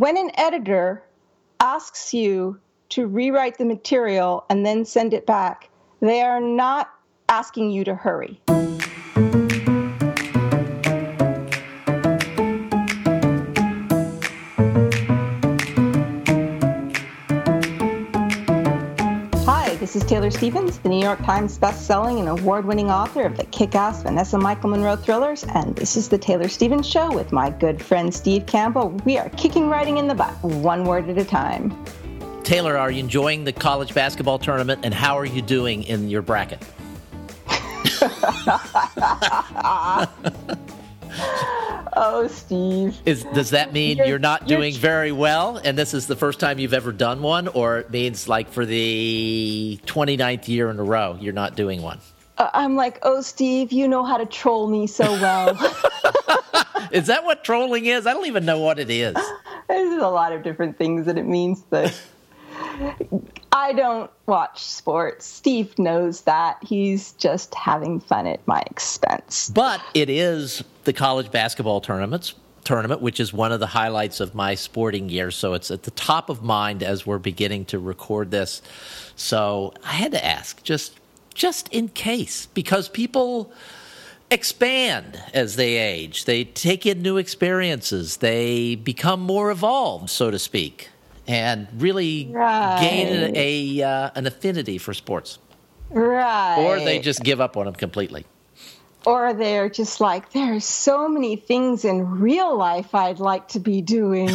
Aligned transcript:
when 0.00 0.16
an 0.16 0.30
editor 0.36 1.04
asks 1.60 2.14
you 2.14 2.58
to 2.88 3.06
rewrite 3.06 3.58
the 3.58 3.66
material 3.66 4.46
and 4.48 4.64
then 4.64 4.82
send 4.82 5.12
it 5.12 5.26
back, 5.26 5.68
they 6.00 6.22
are 6.22 6.40
not 6.40 6.88
asking 7.28 7.70
you 7.70 7.84
to 7.84 7.94
hurry. 7.94 8.40
Taylor 20.10 20.32
Stevens, 20.32 20.80
the 20.80 20.88
New 20.88 21.00
York 21.00 21.24
Times 21.24 21.56
best-selling 21.56 22.18
and 22.18 22.28
award-winning 22.28 22.90
author 22.90 23.22
of 23.22 23.36
the 23.36 23.44
kick-ass 23.44 24.02
Vanessa 24.02 24.36
Michael 24.36 24.70
Monroe 24.70 24.96
thrillers, 24.96 25.44
and 25.44 25.76
this 25.76 25.96
is 25.96 26.08
the 26.08 26.18
Taylor 26.18 26.48
Stevens 26.48 26.88
Show 26.88 27.14
with 27.14 27.30
my 27.30 27.48
good 27.48 27.80
friend 27.80 28.12
Steve 28.12 28.46
Campbell. 28.46 28.88
We 29.04 29.18
are 29.18 29.28
kicking 29.28 29.68
writing 29.68 29.98
in 29.98 30.08
the 30.08 30.16
butt, 30.16 30.32
one 30.42 30.82
word 30.82 31.08
at 31.08 31.16
a 31.16 31.24
time. 31.24 31.84
Taylor, 32.42 32.76
are 32.76 32.90
you 32.90 32.98
enjoying 32.98 33.44
the 33.44 33.52
college 33.52 33.94
basketball 33.94 34.40
tournament, 34.40 34.84
and 34.84 34.92
how 34.92 35.16
are 35.16 35.24
you 35.24 35.42
doing 35.42 35.84
in 35.84 36.08
your 36.08 36.22
bracket? 36.22 36.60
Oh, 41.94 42.28
Steve. 42.28 42.98
Is, 43.04 43.24
does 43.34 43.50
that 43.50 43.72
mean 43.72 43.98
you're, 43.98 44.06
you're 44.06 44.18
not 44.18 44.46
doing 44.46 44.72
you're, 44.72 44.80
very 44.80 45.12
well 45.12 45.56
and 45.56 45.76
this 45.76 45.94
is 45.94 46.06
the 46.06 46.16
first 46.16 46.40
time 46.40 46.58
you've 46.58 46.74
ever 46.74 46.92
done 46.92 47.22
one? 47.22 47.48
Or 47.48 47.78
it 47.78 47.90
means 47.90 48.28
like 48.28 48.48
for 48.50 48.64
the 48.64 49.80
29th 49.86 50.48
year 50.48 50.70
in 50.70 50.78
a 50.78 50.84
row, 50.84 51.18
you're 51.20 51.32
not 51.32 51.56
doing 51.56 51.82
one? 51.82 52.00
Uh, 52.38 52.50
I'm 52.54 52.76
like, 52.76 52.98
oh, 53.02 53.20
Steve, 53.20 53.72
you 53.72 53.88
know 53.88 54.04
how 54.04 54.16
to 54.16 54.26
troll 54.26 54.68
me 54.68 54.86
so 54.86 55.04
well. 55.04 55.50
is 56.90 57.06
that 57.06 57.24
what 57.24 57.44
trolling 57.44 57.86
is? 57.86 58.06
I 58.06 58.12
don't 58.12 58.26
even 58.26 58.44
know 58.44 58.58
what 58.58 58.78
it 58.78 58.90
is. 58.90 59.16
There's 59.68 60.02
a 60.02 60.08
lot 60.08 60.32
of 60.32 60.42
different 60.42 60.78
things 60.78 61.06
that 61.06 61.18
it 61.18 61.26
means, 61.26 61.62
but 61.68 62.00
I 63.52 63.72
don't 63.72 64.10
watch 64.26 64.62
sports. 64.62 65.26
Steve 65.26 65.78
knows 65.78 66.22
that. 66.22 66.58
He's 66.62 67.12
just 67.12 67.54
having 67.54 68.00
fun 68.00 68.26
at 68.26 68.46
my 68.46 68.62
expense. 68.70 69.50
But 69.50 69.82
it 69.94 70.08
is 70.08 70.62
the 70.84 70.92
college 70.92 71.30
basketball 71.30 71.80
tournaments 71.80 72.34
tournament, 72.64 73.00
which 73.00 73.18
is 73.18 73.32
one 73.32 73.52
of 73.52 73.58
the 73.58 73.66
highlights 73.66 74.20
of 74.20 74.34
my 74.34 74.54
sporting 74.54 75.08
year. 75.08 75.30
So 75.30 75.54
it's 75.54 75.70
at 75.70 75.84
the 75.84 75.90
top 75.90 76.28
of 76.28 76.42
mind 76.42 76.82
as 76.82 77.06
we're 77.06 77.18
beginning 77.18 77.64
to 77.66 77.78
record 77.78 78.30
this. 78.30 78.62
So 79.16 79.74
I 79.84 79.92
had 79.92 80.12
to 80.12 80.24
ask, 80.24 80.62
just 80.62 80.98
just 81.34 81.68
in 81.68 81.88
case, 81.88 82.46
because 82.46 82.88
people 82.88 83.52
expand 84.30 85.20
as 85.32 85.56
they 85.56 85.76
age. 85.76 86.24
They 86.24 86.44
take 86.44 86.86
in 86.86 87.02
new 87.02 87.16
experiences. 87.16 88.18
They 88.18 88.74
become 88.76 89.20
more 89.20 89.50
evolved, 89.50 90.10
so 90.10 90.30
to 90.30 90.38
speak 90.38 90.90
and 91.30 91.68
really 91.76 92.28
right. 92.32 92.80
gain 92.80 93.36
a 93.36 93.82
uh, 93.82 94.10
an 94.16 94.26
affinity 94.26 94.78
for 94.78 94.92
sports. 94.92 95.38
Right. 95.90 96.58
Or 96.58 96.80
they 96.80 96.98
just 96.98 97.22
give 97.22 97.40
up 97.40 97.56
on 97.56 97.66
them 97.66 97.74
completely. 97.74 98.26
Or 99.06 99.32
they're 99.32 99.70
just 99.70 100.00
like, 100.00 100.32
there 100.32 100.54
are 100.54 100.60
so 100.60 101.08
many 101.08 101.36
things 101.36 101.84
in 101.84 102.20
real 102.20 102.56
life 102.56 102.94
I'd 102.94 103.20
like 103.20 103.48
to 103.48 103.60
be 103.60 103.80
doing. 103.80 104.28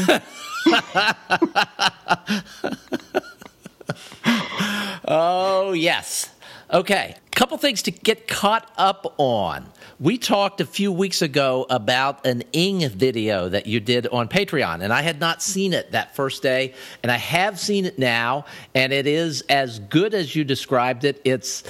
oh, 5.08 5.74
yes. 5.74 6.32
Okay, 6.74 7.16
couple 7.32 7.58
things 7.58 7.82
to 7.84 7.92
get 7.92 8.28
caught 8.28 8.72
up 8.78 9.14
on. 9.18 9.70
We 9.98 10.18
talked 10.18 10.60
a 10.60 10.66
few 10.66 10.92
weeks 10.92 11.22
ago 11.22 11.66
about 11.70 12.26
an 12.26 12.44
Ing 12.52 12.90
video 12.90 13.48
that 13.48 13.66
you 13.66 13.80
did 13.80 14.08
on 14.08 14.28
Patreon, 14.28 14.84
and 14.84 14.92
I 14.92 15.02
had 15.02 15.22
not 15.22 15.42
seen 15.42 15.72
it 15.72 15.94
that 15.94 16.18
first 16.18 16.44
day, 16.44 16.74
and 17.02 17.10
I 17.10 17.16
have 17.16 17.58
seen 17.58 17.86
it 17.86 17.98
now, 17.98 18.44
and 18.74 18.92
it 18.92 19.08
is 19.08 19.42
as 19.48 19.80
good 19.80 20.14
as 20.14 20.36
you 20.36 20.44
described 20.44 21.06
it. 21.06 21.22
It's 21.24 21.64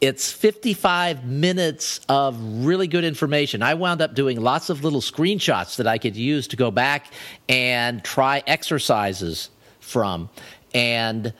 it's 0.00 0.30
55 0.32 1.24
minutes 1.24 2.00
of 2.08 2.36
really 2.64 2.88
good 2.88 3.04
information. 3.04 3.62
I 3.62 3.74
wound 3.74 4.00
up 4.00 4.14
doing 4.14 4.40
lots 4.40 4.70
of 4.70 4.82
little 4.82 5.00
screenshots 5.00 5.76
that 5.76 5.86
I 5.86 5.98
could 5.98 6.16
use 6.16 6.48
to 6.48 6.56
go 6.56 6.72
back 6.72 7.12
and 7.48 8.02
try 8.02 8.42
exercises 8.46 9.50
from. 9.80 10.30
And 10.74 11.32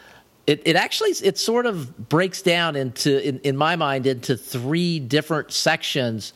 it, 0.49 0.63
it 0.65 0.77
actually 0.77 1.11
it 1.11 1.37
sort 1.37 1.67
of 1.67 2.09
breaks 2.09 2.41
down 2.41 2.75
into 2.75 3.23
in, 3.23 3.39
in 3.41 3.55
my 3.55 3.77
mind 3.77 4.07
into 4.07 4.35
three 4.35 4.99
different 4.99 5.53
sections. 5.53 6.33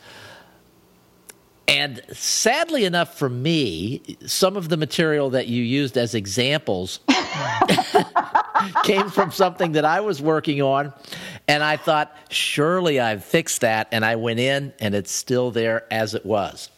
And 1.67 1.99
sadly 2.11 2.85
enough 2.85 3.17
for 3.17 3.27
me 3.27 4.17
some 4.27 4.55
of 4.55 4.69
the 4.69 4.77
material 4.77 5.31
that 5.31 5.47
you 5.47 5.63
used 5.63 5.97
as 5.97 6.13
examples 6.13 6.99
came 8.83 9.09
from 9.09 9.31
something 9.31 9.71
that 9.71 9.83
i 9.83 9.99
was 9.99 10.21
working 10.21 10.61
on. 10.61 10.93
And 11.47 11.63
i 11.63 11.75
thought 11.75 12.15
surely 12.29 12.99
i've 12.99 13.25
fixed 13.25 13.61
that. 13.61 13.87
And 13.91 14.05
i 14.05 14.15
went 14.15 14.39
in 14.39 14.73
and 14.79 14.93
it's 14.93 15.11
still 15.11 15.49
there 15.49 15.91
as 15.91 16.13
it 16.13 16.23
was 16.23 16.69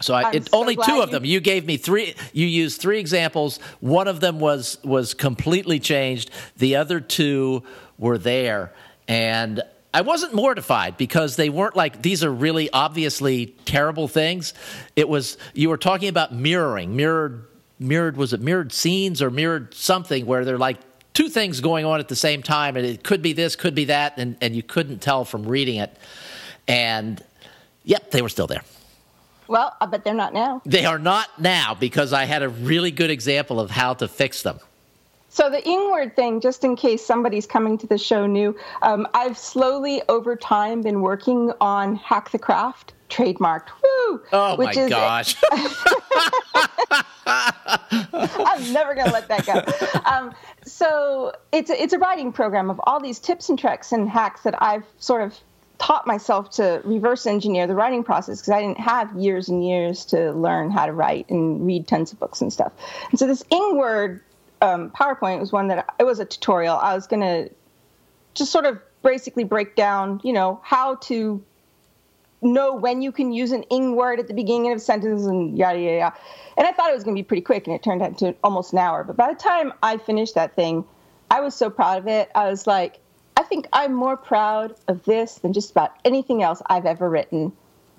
so, 0.00 0.14
I, 0.14 0.30
it, 0.32 0.48
so 0.48 0.58
only 0.58 0.76
two 0.76 1.00
of 1.00 1.10
them. 1.10 1.24
You 1.24 1.40
gave 1.40 1.66
me 1.66 1.76
three. 1.76 2.14
You 2.32 2.46
used 2.46 2.80
three 2.80 2.98
examples. 2.98 3.58
One 3.80 4.08
of 4.08 4.20
them 4.20 4.40
was 4.40 4.78
was 4.82 5.14
completely 5.14 5.78
changed. 5.78 6.30
The 6.56 6.76
other 6.76 7.00
two 7.00 7.62
were 7.98 8.16
there, 8.16 8.72
and 9.06 9.62
I 9.92 10.00
wasn't 10.00 10.34
mortified 10.34 10.96
because 10.96 11.36
they 11.36 11.50
weren't 11.50 11.76
like 11.76 12.00
these 12.00 12.24
are 12.24 12.32
really 12.32 12.70
obviously 12.72 13.54
terrible 13.64 14.08
things. 14.08 14.54
It 14.96 15.08
was 15.08 15.36
you 15.52 15.68
were 15.68 15.76
talking 15.76 16.08
about 16.08 16.34
mirroring, 16.34 16.96
mirrored, 16.96 17.46
mirrored. 17.78 18.16
Was 18.16 18.32
it 18.32 18.40
mirrored 18.40 18.72
scenes 18.72 19.20
or 19.20 19.30
mirrored 19.30 19.74
something 19.74 20.24
where 20.24 20.44
they're 20.44 20.58
like 20.58 20.78
two 21.12 21.28
things 21.28 21.60
going 21.60 21.84
on 21.84 22.00
at 22.00 22.08
the 22.08 22.16
same 22.16 22.42
time, 22.42 22.76
and 22.76 22.86
it 22.86 23.04
could 23.04 23.20
be 23.20 23.34
this, 23.34 23.54
could 23.54 23.74
be 23.74 23.86
that, 23.86 24.14
and 24.16 24.36
and 24.40 24.56
you 24.56 24.62
couldn't 24.62 25.00
tell 25.00 25.26
from 25.26 25.46
reading 25.46 25.76
it. 25.76 25.94
And 26.66 27.22
yep, 27.84 28.10
they 28.12 28.22
were 28.22 28.28
still 28.30 28.46
there. 28.46 28.62
Well, 29.50 29.74
but 29.90 30.04
they're 30.04 30.14
not 30.14 30.32
now. 30.32 30.62
They 30.64 30.84
are 30.84 31.00
not 31.00 31.40
now 31.40 31.74
because 31.74 32.12
I 32.12 32.24
had 32.24 32.44
a 32.44 32.48
really 32.48 32.92
good 32.92 33.10
example 33.10 33.58
of 33.58 33.72
how 33.72 33.94
to 33.94 34.06
fix 34.06 34.42
them. 34.42 34.60
So 35.28 35.50
the 35.50 35.60
ing 35.68 35.90
word 35.90 36.14
thing, 36.14 36.40
just 36.40 36.62
in 36.62 36.76
case 36.76 37.04
somebody's 37.04 37.48
coming 37.48 37.76
to 37.78 37.86
the 37.88 37.98
show 37.98 38.26
new, 38.26 38.56
um, 38.82 39.08
I've 39.12 39.36
slowly 39.36 40.02
over 40.08 40.36
time 40.36 40.82
been 40.82 41.00
working 41.00 41.52
on 41.60 41.96
Hack 41.96 42.30
the 42.30 42.38
Craft, 42.38 42.94
trademarked. 43.08 43.70
Woo! 43.82 44.20
Oh 44.32 44.54
which 44.56 44.76
my 44.76 44.82
is 44.82 44.88
gosh! 44.88 45.34
I'm 47.26 48.72
never 48.72 48.94
gonna 48.94 49.12
let 49.12 49.26
that 49.26 49.46
go. 49.46 49.64
Um, 50.08 50.32
so 50.64 51.32
it's 51.50 51.70
a, 51.70 51.82
it's 51.82 51.92
a 51.92 51.98
writing 51.98 52.32
program 52.32 52.70
of 52.70 52.80
all 52.84 53.00
these 53.00 53.18
tips 53.18 53.48
and 53.48 53.58
tricks 53.58 53.90
and 53.90 54.08
hacks 54.08 54.42
that 54.42 54.60
I've 54.62 54.84
sort 54.98 55.22
of 55.22 55.36
taught 55.80 56.06
myself 56.06 56.50
to 56.50 56.82
reverse 56.84 57.26
engineer 57.26 57.66
the 57.66 57.74
writing 57.74 58.04
process 58.04 58.40
because 58.40 58.52
I 58.52 58.60
didn't 58.60 58.78
have 58.78 59.16
years 59.16 59.48
and 59.48 59.66
years 59.66 60.04
to 60.06 60.30
learn 60.32 60.70
how 60.70 60.86
to 60.86 60.92
write 60.92 61.30
and 61.30 61.66
read 61.66 61.88
tons 61.88 62.12
of 62.12 62.20
books 62.20 62.42
and 62.42 62.52
stuff. 62.52 62.72
And 63.10 63.18
so 63.18 63.26
this 63.26 63.42
IngWord 63.44 64.20
um, 64.60 64.90
PowerPoint 64.90 65.40
was 65.40 65.52
one 65.52 65.68
that 65.68 65.94
it 65.98 66.04
was 66.04 66.20
a 66.20 66.26
tutorial. 66.26 66.76
I 66.76 66.94
was 66.94 67.06
going 67.06 67.22
to 67.22 67.50
just 68.34 68.52
sort 68.52 68.66
of 68.66 68.78
basically 69.02 69.44
break 69.44 69.74
down, 69.74 70.20
you 70.22 70.34
know, 70.34 70.60
how 70.62 70.96
to 70.96 71.42
know 72.42 72.74
when 72.74 73.00
you 73.00 73.10
can 73.10 73.32
use 73.32 73.52
an 73.52 73.62
ing 73.64 73.96
word 73.96 74.20
at 74.20 74.28
the 74.28 74.34
beginning 74.34 74.70
of 74.72 74.76
a 74.76 74.80
sentence 74.80 75.24
and 75.24 75.56
yada 75.56 75.78
yada 75.78 75.96
yada. 75.96 76.16
And 76.58 76.66
I 76.66 76.72
thought 76.72 76.90
it 76.90 76.94
was 76.94 77.04
going 77.04 77.16
to 77.16 77.22
be 77.22 77.26
pretty 77.26 77.42
quick, 77.42 77.66
and 77.66 77.74
it 77.74 77.82
turned 77.82 78.02
out 78.02 78.18
to 78.18 78.34
almost 78.44 78.74
an 78.74 78.78
hour. 78.78 79.02
But 79.02 79.16
by 79.16 79.32
the 79.32 79.38
time 79.38 79.72
I 79.82 79.96
finished 79.96 80.34
that 80.34 80.56
thing, 80.56 80.84
I 81.30 81.40
was 81.40 81.54
so 81.54 81.70
proud 81.70 81.98
of 81.98 82.06
it. 82.06 82.30
I 82.34 82.50
was 82.50 82.66
like, 82.66 83.00
I 83.40 83.42
think 83.42 83.66
I'm 83.72 83.94
more 83.94 84.18
proud 84.18 84.74
of 84.86 85.02
this 85.06 85.36
than 85.36 85.54
just 85.54 85.70
about 85.70 85.94
anything 86.04 86.42
else 86.42 86.60
I've 86.66 86.84
ever 86.84 87.08
written 87.08 87.52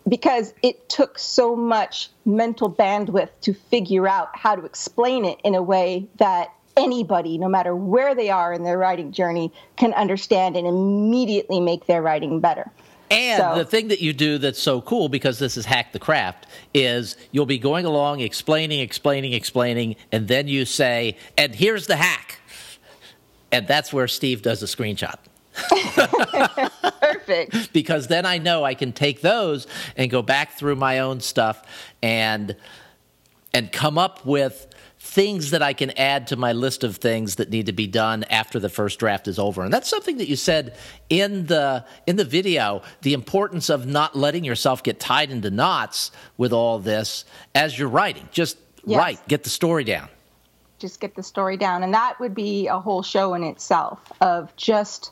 because 0.08 0.54
it 0.62 0.88
took 0.88 1.18
so 1.18 1.56
much 1.56 2.12
mental 2.26 2.72
bandwidth 2.72 3.30
to 3.42 3.56
figure 3.56 4.08
out 4.08 4.30
how 4.38 4.56
to 4.56 4.64
explain 4.64 5.26
it 5.26 5.40
in 5.44 5.56
a 5.56 5.64
way 5.64 6.08
that 6.18 6.54
anybody, 6.78 7.40
no 7.40 7.50
matter 7.50 7.76
where 7.76 8.14
they 8.14 8.30
are 8.30 8.54
in 8.54 8.62
their 8.62 8.78
writing 8.78 9.12
journey, 9.12 9.52
can 9.78 9.94
understand 9.94 10.56
and 10.56 10.68
immediately 10.68 11.60
make 11.60 11.88
their 11.88 12.04
writing 12.04 12.40
better. 12.40 12.70
And 13.10 13.42
so, 13.42 13.56
the 13.56 13.66
thing 13.66 13.88
that 13.88 14.00
you 14.00 14.14
do 14.14 14.38
that's 14.38 14.62
so 14.62 14.80
cool, 14.80 15.10
because 15.10 15.40
this 15.40 15.58
is 15.58 15.66
Hack 15.66 15.92
the 15.92 16.00
Craft, 16.00 16.46
is 16.76 17.18
you'll 17.32 17.48
be 17.48 17.58
going 17.58 17.86
along 17.86 18.20
explaining, 18.20 18.80
explaining, 18.80 19.34
explaining, 19.34 19.96
and 20.12 20.28
then 20.28 20.48
you 20.48 20.66
say, 20.66 21.18
and 21.36 21.56
here's 21.56 21.88
the 21.88 21.96
hack. 21.96 22.38
And 23.52 23.68
that's 23.68 23.92
where 23.92 24.08
Steve 24.08 24.44
does 24.44 24.62
a 24.64 24.66
screenshot. 24.66 25.16
Perfect. 25.54 27.74
because 27.74 28.08
then 28.08 28.26
I 28.26 28.38
know 28.38 28.64
I 28.64 28.74
can 28.74 28.94
take 28.94 29.22
those 29.22 29.68
and 29.96 30.10
go 30.10 30.22
back 30.22 30.58
through 30.58 30.76
my 30.76 31.00
own 31.00 31.20
stuff 31.20 31.64
and 32.02 32.56
and 33.54 33.72
come 33.72 33.98
up 33.98 34.26
with 34.26 34.68
things 34.98 35.52
that 35.52 35.62
I 35.62 35.74
can 35.74 35.92
add 35.92 36.28
to 36.28 36.38
my 36.38 36.54
list 36.54 36.86
of 36.86 36.98
things 36.98 37.36
that 37.36 37.50
need 37.50 37.66
to 37.66 37.74
be 37.74 37.88
done 37.88 38.24
after 38.30 38.60
the 38.60 38.70
first 38.70 38.98
draft 38.98 39.28
is 39.28 39.38
over. 39.38 39.64
And 39.64 39.74
that's 39.74 39.90
something 39.90 40.20
that 40.20 40.30
you 40.30 40.38
said 40.38 40.78
in 41.10 41.48
the 41.48 41.86
in 42.08 42.16
the 42.16 42.24
video, 42.24 42.82
the 43.02 43.14
importance 43.14 43.70
of 43.70 43.86
not 43.86 44.16
letting 44.16 44.46
yourself 44.46 44.84
get 44.84 45.00
tied 45.00 45.32
into 45.32 45.50
knots 45.50 46.12
with 46.38 46.54
all 46.54 46.80
this 46.80 47.26
as 47.54 47.78
you're 47.78 47.90
writing. 47.90 48.30
Just 48.32 48.58
Yes. 48.86 48.98
Right. 48.98 49.28
Get 49.28 49.44
the 49.44 49.50
story 49.50 49.84
down. 49.84 50.10
Just 50.80 51.00
get 51.00 51.16
the 51.16 51.24
story 51.24 51.58
down, 51.58 51.84
and 51.84 51.94
that 51.94 52.20
would 52.20 52.34
be 52.34 52.68
a 52.68 52.80
whole 52.80 53.04
show 53.04 53.36
in 53.36 53.44
itself 53.44 54.12
of 54.20 54.56
just 54.56 55.12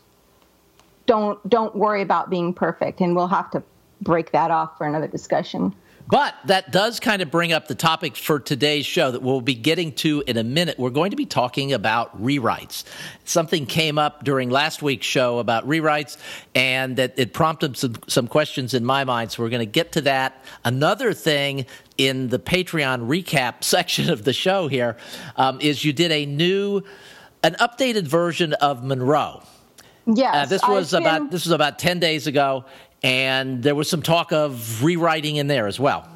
don't 1.09 1.49
don't 1.49 1.75
worry 1.75 2.03
about 2.03 2.29
being 2.29 2.53
perfect, 2.53 3.01
and 3.01 3.15
we'll 3.15 3.27
have 3.27 3.49
to 3.49 3.63
break 3.99 4.31
that 4.31 4.51
off 4.51 4.77
for 4.77 4.85
another 4.85 5.07
discussion. 5.07 5.73
But 6.07 6.35
that 6.45 6.71
does 6.71 6.99
kind 6.99 7.21
of 7.21 7.29
bring 7.29 7.51
up 7.51 7.67
the 7.67 7.75
topic 7.75 8.15
for 8.15 8.39
today's 8.39 8.85
show 8.85 9.11
that 9.11 9.21
we'll 9.21 9.41
be 9.41 9.55
getting 9.55 9.91
to 9.93 10.23
in 10.25 10.37
a 10.37 10.43
minute. 10.43 10.77
We're 10.79 10.89
going 10.91 11.11
to 11.11 11.17
be 11.17 11.25
talking 11.25 11.73
about 11.73 12.19
rewrites. 12.21 12.83
Something 13.25 13.65
came 13.65 13.97
up 13.97 14.23
during 14.23 14.49
last 14.49 14.81
week's 14.83 15.05
show 15.05 15.39
about 15.39 15.67
rewrites, 15.67 16.17
and 16.53 16.95
that 16.97 17.13
it 17.17 17.33
prompted 17.33 17.75
some, 17.75 17.95
some 18.07 18.27
questions 18.27 18.75
in 18.75 18.85
my 18.85 19.03
mind. 19.03 19.31
So 19.31 19.43
we're 19.43 19.49
going 19.49 19.65
to 19.65 19.71
get 19.71 19.91
to 19.93 20.01
that. 20.01 20.43
Another 20.63 21.13
thing 21.13 21.65
in 21.97 22.29
the 22.29 22.39
Patreon 22.39 23.07
recap 23.07 23.63
section 23.63 24.11
of 24.11 24.25
the 24.25 24.33
show 24.33 24.67
here 24.67 24.95
um, 25.35 25.59
is 25.59 25.83
you 25.83 25.93
did 25.93 26.11
a 26.11 26.27
new, 26.27 26.83
an 27.43 27.55
updated 27.55 28.07
version 28.07 28.53
of 28.53 28.83
Monroe. 28.83 29.43
Yes, 30.15 30.35
Uh, 30.35 30.45
this 30.45 30.61
was 30.67 30.93
about 30.93 31.31
this 31.31 31.45
was 31.45 31.51
about 31.51 31.77
ten 31.79 31.99
days 31.99 32.27
ago, 32.27 32.65
and 33.03 33.61
there 33.61 33.75
was 33.75 33.89
some 33.89 34.01
talk 34.01 34.31
of 34.31 34.83
rewriting 34.83 35.35
in 35.35 35.47
there 35.47 35.67
as 35.67 35.79
well. 35.79 36.07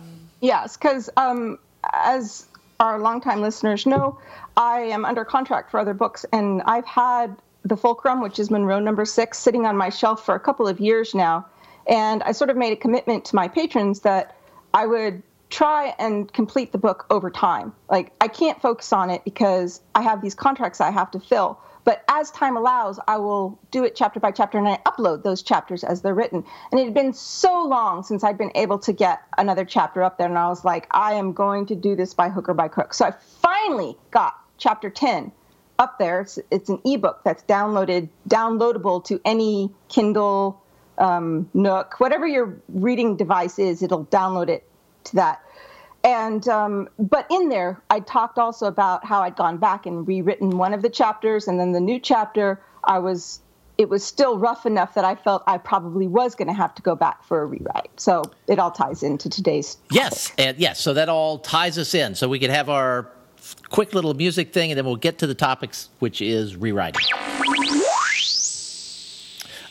Yes, 0.41 0.75
because 0.75 1.09
um, 1.15 1.59
as 1.93 2.47
our 2.79 2.99
longtime 2.99 3.41
listeners 3.41 3.85
know, 3.85 4.17
I 4.57 4.79
am 4.79 5.05
under 5.05 5.23
contract 5.23 5.71
for 5.71 5.79
other 5.79 5.93
books, 5.93 6.25
and 6.33 6.61
I've 6.65 6.85
had 6.85 7.35
The 7.63 7.77
Fulcrum, 7.77 8.21
which 8.21 8.39
is 8.39 8.49
Monroe 8.49 8.79
number 8.79 9.05
six, 9.05 9.37
sitting 9.37 9.65
on 9.65 9.77
my 9.77 9.89
shelf 9.89 10.25
for 10.25 10.35
a 10.35 10.39
couple 10.39 10.67
of 10.67 10.79
years 10.79 11.13
now. 11.13 11.45
And 11.87 12.23
I 12.23 12.31
sort 12.31 12.49
of 12.49 12.57
made 12.57 12.73
a 12.73 12.77
commitment 12.77 13.25
to 13.25 13.35
my 13.35 13.47
patrons 13.47 14.01
that 14.01 14.35
I 14.73 14.85
would 14.85 15.21
try 15.53 15.93
and 15.99 16.33
complete 16.33 16.71
the 16.71 16.79
book 16.79 17.05
over 17.11 17.29
time. 17.29 17.73
Like, 17.87 18.11
I 18.19 18.27
can't 18.27 18.59
focus 18.59 18.91
on 18.91 19.11
it 19.11 19.23
because 19.23 19.81
I 19.93 20.01
have 20.01 20.19
these 20.19 20.33
contracts 20.33 20.81
I 20.81 20.89
have 20.89 21.11
to 21.11 21.19
fill. 21.19 21.59
But 21.83 22.03
as 22.07 22.31
time 22.31 22.57
allows, 22.57 22.99
I 23.07 23.17
will 23.17 23.59
do 23.69 23.83
it 23.83 23.95
chapter 23.95 24.19
by 24.19 24.31
chapter 24.31 24.57
and 24.57 24.67
I 24.67 24.79
upload 24.87 25.21
those 25.21 25.43
chapters 25.43 25.83
as 25.83 26.01
they're 26.01 26.15
written. 26.15 26.43
And 26.71 26.81
it 26.81 26.85
had 26.85 26.93
been 26.95 27.13
so 27.13 27.65
long 27.65 28.01
since 28.01 28.23
I'd 28.23 28.37
been 28.37 28.53
able 28.55 28.79
to 28.79 28.93
get 28.93 29.21
another 29.37 29.63
chapter 29.63 30.01
up 30.01 30.17
there. 30.17 30.27
And 30.27 30.39
I 30.39 30.47
was 30.47 30.65
like, 30.65 30.87
I 30.89 31.13
am 31.13 31.33
going 31.33 31.67
to 31.67 31.75
do 31.75 31.95
this 31.95 32.15
by 32.15 32.29
hook 32.29 32.49
or 32.49 32.55
by 32.55 32.67
crook. 32.67 32.95
So 32.95 33.05
I 33.05 33.11
finally 33.11 33.95
got 34.09 34.33
chapter 34.57 34.89
10 34.89 35.31
up 35.77 35.99
there. 35.99 36.21
It's, 36.21 36.39
it's 36.49 36.69
an 36.69 36.79
ebook 36.83 37.21
that's 37.23 37.43
downloaded, 37.43 38.09
downloadable 38.27 39.05
to 39.05 39.21
any 39.23 39.69
Kindle, 39.87 40.63
um, 40.97 41.49
Nook, 41.53 41.99
whatever 41.99 42.25
your 42.25 42.59
reading 42.69 43.17
device 43.17 43.59
is, 43.59 43.83
it'll 43.83 44.05
download 44.05 44.49
it 44.49 44.67
to 45.05 45.15
that. 45.17 45.41
And 46.03 46.47
um, 46.49 46.89
but 46.99 47.25
in 47.29 47.49
there, 47.49 47.81
I 47.89 48.01
talked 48.01 48.37
also 48.37 48.65
about 48.65 49.05
how 49.05 49.21
I'd 49.21 49.37
gone 49.37 49.57
back 49.57 49.85
and 49.85 50.05
rewritten 50.05 50.57
one 50.57 50.73
of 50.73 50.81
the 50.81 50.89
chapters, 50.89 51.47
and 51.47 51.59
then 51.59 51.71
the 51.71 51.79
new 51.79 51.99
chapter, 51.99 52.61
I 52.83 52.99
was 52.99 53.39
it 53.77 53.89
was 53.89 54.03
still 54.03 54.37
rough 54.37 54.65
enough 54.65 54.93
that 54.93 55.05
I 55.05 55.15
felt 55.15 55.43
I 55.47 55.57
probably 55.57 56.07
was 56.07 56.35
going 56.35 56.47
to 56.47 56.53
have 56.53 56.75
to 56.75 56.81
go 56.81 56.95
back 56.95 57.23
for 57.23 57.41
a 57.41 57.45
rewrite. 57.45 57.89
So 57.97 58.23
it 58.47 58.59
all 58.59 58.69
ties 58.69 59.01
into 59.01 59.29
today's. 59.29 59.75
Topic. 59.75 59.91
Yes, 59.91 60.31
and 60.37 60.57
yes, 60.57 60.79
so 60.79 60.93
that 60.93 61.09
all 61.09 61.39
ties 61.39 61.77
us 61.77 61.95
in. 61.95 62.15
So 62.15 62.27
we 62.27 62.37
can 62.37 62.51
have 62.51 62.69
our 62.69 63.09
quick 63.69 63.93
little 63.93 64.13
music 64.13 64.53
thing, 64.53 64.71
and 64.71 64.77
then 64.77 64.85
we'll 64.85 64.95
get 64.95 65.17
to 65.19 65.27
the 65.27 65.35
topics, 65.35 65.89
which 65.99 66.21
is 66.21 66.55
rewriting. 66.55 67.01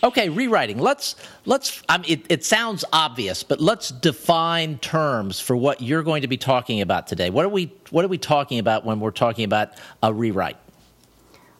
Okay, 0.04 0.28
rewriting. 0.28 0.78
Let's 0.78 1.14
let's. 1.44 1.80
I 1.88 1.98
mean, 1.98 2.10
it, 2.10 2.26
it 2.28 2.44
sounds 2.44 2.84
obvious, 2.92 3.44
but 3.44 3.60
let's 3.60 3.90
define 3.90 4.78
terms 4.78 5.38
for 5.38 5.56
what 5.56 5.80
you're 5.80 6.02
going 6.02 6.22
to 6.22 6.28
be 6.28 6.36
talking 6.36 6.80
about 6.80 7.06
today. 7.06 7.30
What 7.30 7.44
are 7.44 7.48
we 7.48 7.72
What 7.90 8.04
are 8.04 8.08
we 8.08 8.18
talking 8.18 8.58
about 8.58 8.84
when 8.84 8.98
we're 8.98 9.12
talking 9.12 9.44
about 9.44 9.74
a 10.02 10.12
rewrite? 10.12 10.56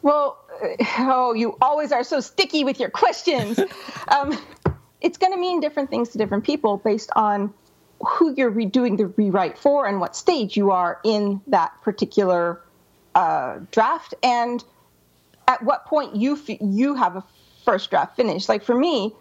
Well, 0.03 0.45
oh, 0.99 1.35
you 1.35 1.57
always 1.63 1.93
are 1.93 2.03
so 2.03 2.19
sticky 2.19 2.65
with 2.65 2.81
your 2.81 2.91
questions. 2.91 3.61
um, 4.09 4.37
it's 5.01 5.19
going 5.19 5.33
to 5.33 5.39
mean 5.39 5.61
different 5.61 5.91
things 5.91 6.09
to 6.11 6.19
different 6.19 6.43
people 6.43 6.79
based 6.79 7.11
on 7.15 7.55
who 8.05 8.35
you're 8.35 8.51
redoing 8.51 8.97
the 8.97 9.07
rewrite 9.07 9.57
for 9.57 9.87
and 9.87 10.01
what 10.01 10.17
stage 10.17 10.57
you 10.57 10.73
are 10.73 11.01
in 11.05 11.41
that 11.47 11.73
particular 11.83 12.61
uh, 13.15 13.61
draft, 13.71 14.15
and 14.25 14.65
at 15.47 15.63
what 15.63 15.87
point 15.87 16.17
you 16.17 16.35
f- 16.35 16.61
you 16.61 16.97
have 16.97 17.15
a 17.15 17.25
first 17.65 17.91
draft 17.91 18.17
finished. 18.17 18.49
Like 18.49 18.63
for 18.63 18.75
me, 18.75 19.13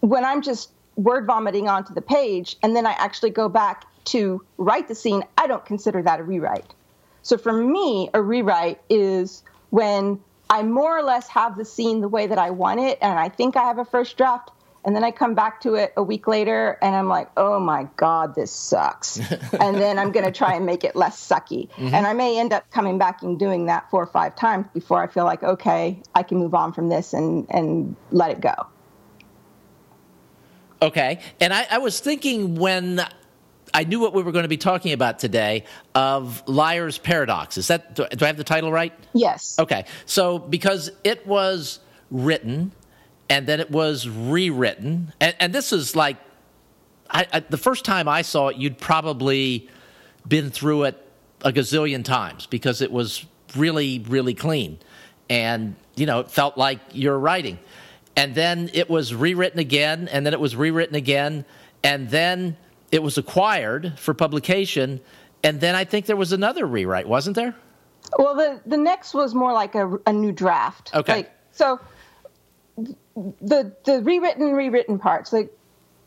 when 0.00 0.24
I'm 0.24 0.42
just 0.42 0.70
word 0.96 1.26
vomiting 1.26 1.68
onto 1.68 1.94
the 1.94 2.02
page 2.02 2.56
and 2.62 2.74
then 2.74 2.86
I 2.86 2.92
actually 2.92 3.30
go 3.30 3.48
back 3.48 3.86
to 4.06 4.44
write 4.58 4.88
the 4.88 4.94
scene, 4.94 5.22
I 5.38 5.46
don't 5.46 5.64
consider 5.64 6.02
that 6.02 6.20
a 6.20 6.22
rewrite. 6.22 6.74
So 7.22 7.36
for 7.36 7.52
me, 7.52 8.10
a 8.14 8.22
rewrite 8.22 8.80
is 8.88 9.42
when 9.70 10.20
I 10.48 10.62
more 10.62 10.98
or 10.98 11.02
less 11.02 11.28
have 11.28 11.56
the 11.56 11.64
scene 11.64 12.00
the 12.00 12.08
way 12.08 12.26
that 12.26 12.38
I 12.38 12.50
want 12.50 12.80
it 12.80 12.98
and 13.00 13.18
I 13.18 13.28
think 13.28 13.56
I 13.56 13.62
have 13.62 13.78
a 13.78 13.84
first 13.84 14.16
draft 14.16 14.50
and 14.84 14.96
then 14.96 15.04
I 15.04 15.10
come 15.10 15.34
back 15.34 15.60
to 15.62 15.74
it 15.74 15.92
a 15.96 16.02
week 16.02 16.26
later 16.26 16.78
and 16.80 16.94
I'm 16.94 17.08
like, 17.08 17.30
"Oh 17.36 17.60
my 17.60 17.88
god, 17.96 18.34
this 18.34 18.50
sucks." 18.50 19.18
and 19.60 19.76
then 19.76 19.98
I'm 19.98 20.12
going 20.12 20.24
to 20.24 20.32
try 20.32 20.54
and 20.54 20.64
make 20.64 20.84
it 20.84 20.96
less 20.96 21.20
sucky. 21.20 21.68
Mm-hmm. 21.70 21.94
And 21.94 22.06
I 22.06 22.12
may 22.12 22.38
end 22.38 22.52
up 22.52 22.70
coming 22.70 22.98
back 22.98 23.22
and 23.22 23.38
doing 23.38 23.66
that 23.66 23.90
four 23.90 24.02
or 24.02 24.06
five 24.06 24.36
times 24.36 24.66
before 24.72 25.02
I 25.02 25.06
feel 25.06 25.24
like, 25.24 25.42
"Okay, 25.42 26.02
I 26.14 26.22
can 26.22 26.38
move 26.38 26.54
on 26.54 26.72
from 26.72 26.88
this 26.88 27.12
and 27.12 27.46
and 27.50 27.96
let 28.10 28.30
it 28.30 28.40
go." 28.40 28.54
Okay. 30.82 31.20
And 31.40 31.52
I, 31.52 31.66
I 31.70 31.78
was 31.78 32.00
thinking 32.00 32.54
when 32.54 33.04
I 33.74 33.84
knew 33.84 34.00
what 34.00 34.14
we 34.14 34.22
were 34.22 34.32
going 34.32 34.44
to 34.44 34.48
be 34.48 34.56
talking 34.56 34.92
about 34.92 35.18
today 35.18 35.64
of 35.94 36.42
Liar's 36.46 36.98
Paradox. 36.98 37.58
Is 37.58 37.68
that, 37.68 37.94
do 37.94 38.06
do 38.10 38.24
I 38.24 38.28
have 38.28 38.36
the 38.36 38.44
title 38.44 38.72
right? 38.72 38.92
Yes. 39.12 39.58
Okay. 39.58 39.84
So 40.06 40.38
because 40.38 40.90
it 41.04 41.26
was 41.26 41.80
written 42.10 42.72
and 43.30 43.46
then 43.46 43.60
it 43.60 43.70
was 43.70 44.08
rewritten, 44.08 45.14
and, 45.20 45.34
and 45.40 45.54
this 45.54 45.72
is 45.72 45.96
like, 45.96 46.18
I, 47.08 47.26
I, 47.32 47.40
the 47.40 47.56
first 47.56 47.84
time 47.84 48.08
I 48.08 48.22
saw 48.22 48.48
it, 48.48 48.56
you'd 48.56 48.76
probably 48.76 49.68
been 50.28 50.50
through 50.50 50.84
it 50.84 51.06
a 51.42 51.52
gazillion 51.52 52.04
times 52.04 52.46
because 52.46 52.82
it 52.82 52.92
was 52.92 53.24
really, 53.56 54.00
really 54.00 54.34
clean. 54.34 54.78
And, 55.28 55.76
you 55.96 56.06
know, 56.06 56.20
it 56.20 56.30
felt 56.30 56.58
like 56.58 56.80
you're 56.92 57.18
writing. 57.18 57.58
And 58.16 58.34
then 58.34 58.68
it 58.74 58.90
was 58.90 59.14
rewritten 59.14 59.60
again, 59.60 60.08
and 60.08 60.26
then 60.26 60.34
it 60.34 60.40
was 60.40 60.56
rewritten 60.56 60.96
again, 60.96 61.44
and 61.82 62.10
then 62.10 62.56
it 62.90 63.02
was 63.02 63.16
acquired 63.16 63.96
for 63.96 64.12
publication. 64.12 65.00
And 65.44 65.60
then 65.60 65.74
I 65.74 65.84
think 65.84 66.06
there 66.06 66.16
was 66.16 66.32
another 66.32 66.66
rewrite, 66.66 67.08
wasn't 67.08 67.36
there? 67.36 67.54
Well, 68.18 68.34
the 68.34 68.60
the 68.66 68.76
next 68.76 69.14
was 69.14 69.34
more 69.34 69.52
like 69.52 69.76
a, 69.76 69.98
a 70.06 70.12
new 70.12 70.32
draft. 70.32 70.90
Okay. 70.94 71.12
Like, 71.12 71.32
so 71.52 71.78
the 73.40 73.74
the 73.84 74.02
rewritten 74.02 74.52
rewritten 74.52 74.98
parts 74.98 75.32
like 75.32 75.52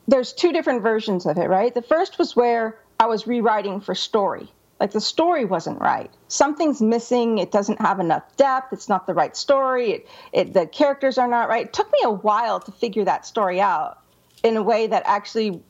there's 0.08 0.34
two 0.34 0.52
different 0.52 0.82
versions 0.82 1.26
of 1.26 1.38
it, 1.38 1.48
right? 1.48 1.74
The 1.74 1.82
first 1.82 2.20
was 2.20 2.36
where 2.36 2.78
I 3.00 3.06
was 3.06 3.26
rewriting 3.26 3.80
for 3.80 3.96
story. 3.96 4.52
Like 4.80 4.92
the 4.92 5.02
story 5.02 5.46
wasn't 5.46 5.80
right. 5.80 6.12
Something's 6.28 6.82
missing. 6.82 7.38
It 7.38 7.52
doesn't 7.52 7.80
have 7.80 8.00
enough 8.00 8.36
depth. 8.36 8.74
It's 8.74 8.90
not 8.90 9.08
the 9.08 9.14
right 9.14 9.36
story. 9.36 9.92
It, 9.92 10.08
it 10.34 10.54
the 10.54 10.68
characters 10.68 11.18
are 11.18 11.28
not 11.28 11.48
right. 11.48 11.68
It 11.68 11.74
took 11.74 11.92
me 11.92 12.00
a 12.04 12.12
while 12.12 12.60
to 12.60 12.72
figure 12.72 13.06
that 13.06 13.26
story 13.26 13.62
out 13.62 14.00
in 14.44 14.58
a 14.58 14.64
way 14.64 14.88
that 14.88 15.04
actually 15.06 15.62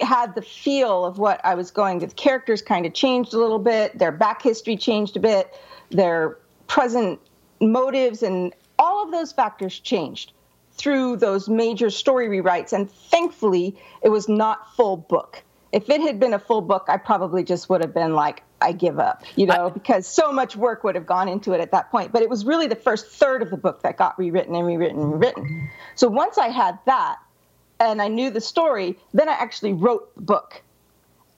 had 0.00 0.34
the 0.34 0.42
feel 0.42 1.04
of 1.04 1.18
what 1.18 1.44
I 1.44 1.54
was 1.54 1.70
going. 1.70 1.98
The 1.98 2.06
characters 2.06 2.62
kind 2.62 2.86
of 2.86 2.94
changed 2.94 3.34
a 3.34 3.38
little 3.38 3.58
bit. 3.58 3.98
Their 3.98 4.12
back 4.12 4.40
history 4.40 4.76
changed 4.76 5.16
a 5.16 5.20
bit. 5.20 5.54
Their 5.90 6.38
present 6.66 7.20
motives 7.60 8.22
and 8.22 8.54
all 8.78 9.04
of 9.04 9.10
those 9.10 9.32
factors 9.32 9.78
changed 9.78 10.32
through 10.78 11.16
those 11.16 11.48
major 11.48 11.90
story 11.90 12.28
rewrites. 12.28 12.72
And 12.72 12.90
thankfully, 12.90 13.76
it 14.02 14.08
was 14.08 14.28
not 14.28 14.74
full 14.74 14.96
book. 14.96 15.42
If 15.72 15.90
it 15.90 16.00
had 16.00 16.18
been 16.18 16.32
a 16.32 16.38
full 16.38 16.62
book, 16.62 16.86
I 16.88 16.96
probably 16.96 17.44
just 17.44 17.68
would 17.68 17.82
have 17.82 17.92
been 17.92 18.14
like, 18.14 18.42
I 18.60 18.72
give 18.72 18.98
up, 18.98 19.22
you 19.36 19.46
know, 19.46 19.66
I- 19.66 19.70
because 19.70 20.06
so 20.06 20.32
much 20.32 20.56
work 20.56 20.82
would 20.82 20.94
have 20.94 21.06
gone 21.06 21.28
into 21.28 21.52
it 21.52 21.60
at 21.60 21.72
that 21.72 21.90
point. 21.90 22.10
But 22.12 22.22
it 22.22 22.30
was 22.30 22.44
really 22.46 22.66
the 22.66 22.76
first 22.76 23.06
third 23.06 23.42
of 23.42 23.50
the 23.50 23.56
book 23.56 23.82
that 23.82 23.96
got 23.98 24.18
rewritten 24.18 24.54
and 24.54 24.66
rewritten 24.66 25.00
and 25.00 25.12
rewritten. 25.12 25.70
So 25.94 26.08
once 26.08 26.38
I 26.38 26.48
had 26.48 26.78
that 26.86 27.18
and 27.78 28.00
I 28.00 28.08
knew 28.08 28.30
the 28.30 28.40
story, 28.40 28.98
then 29.12 29.28
I 29.28 29.32
actually 29.32 29.74
wrote 29.74 30.14
the 30.14 30.22
book. 30.22 30.62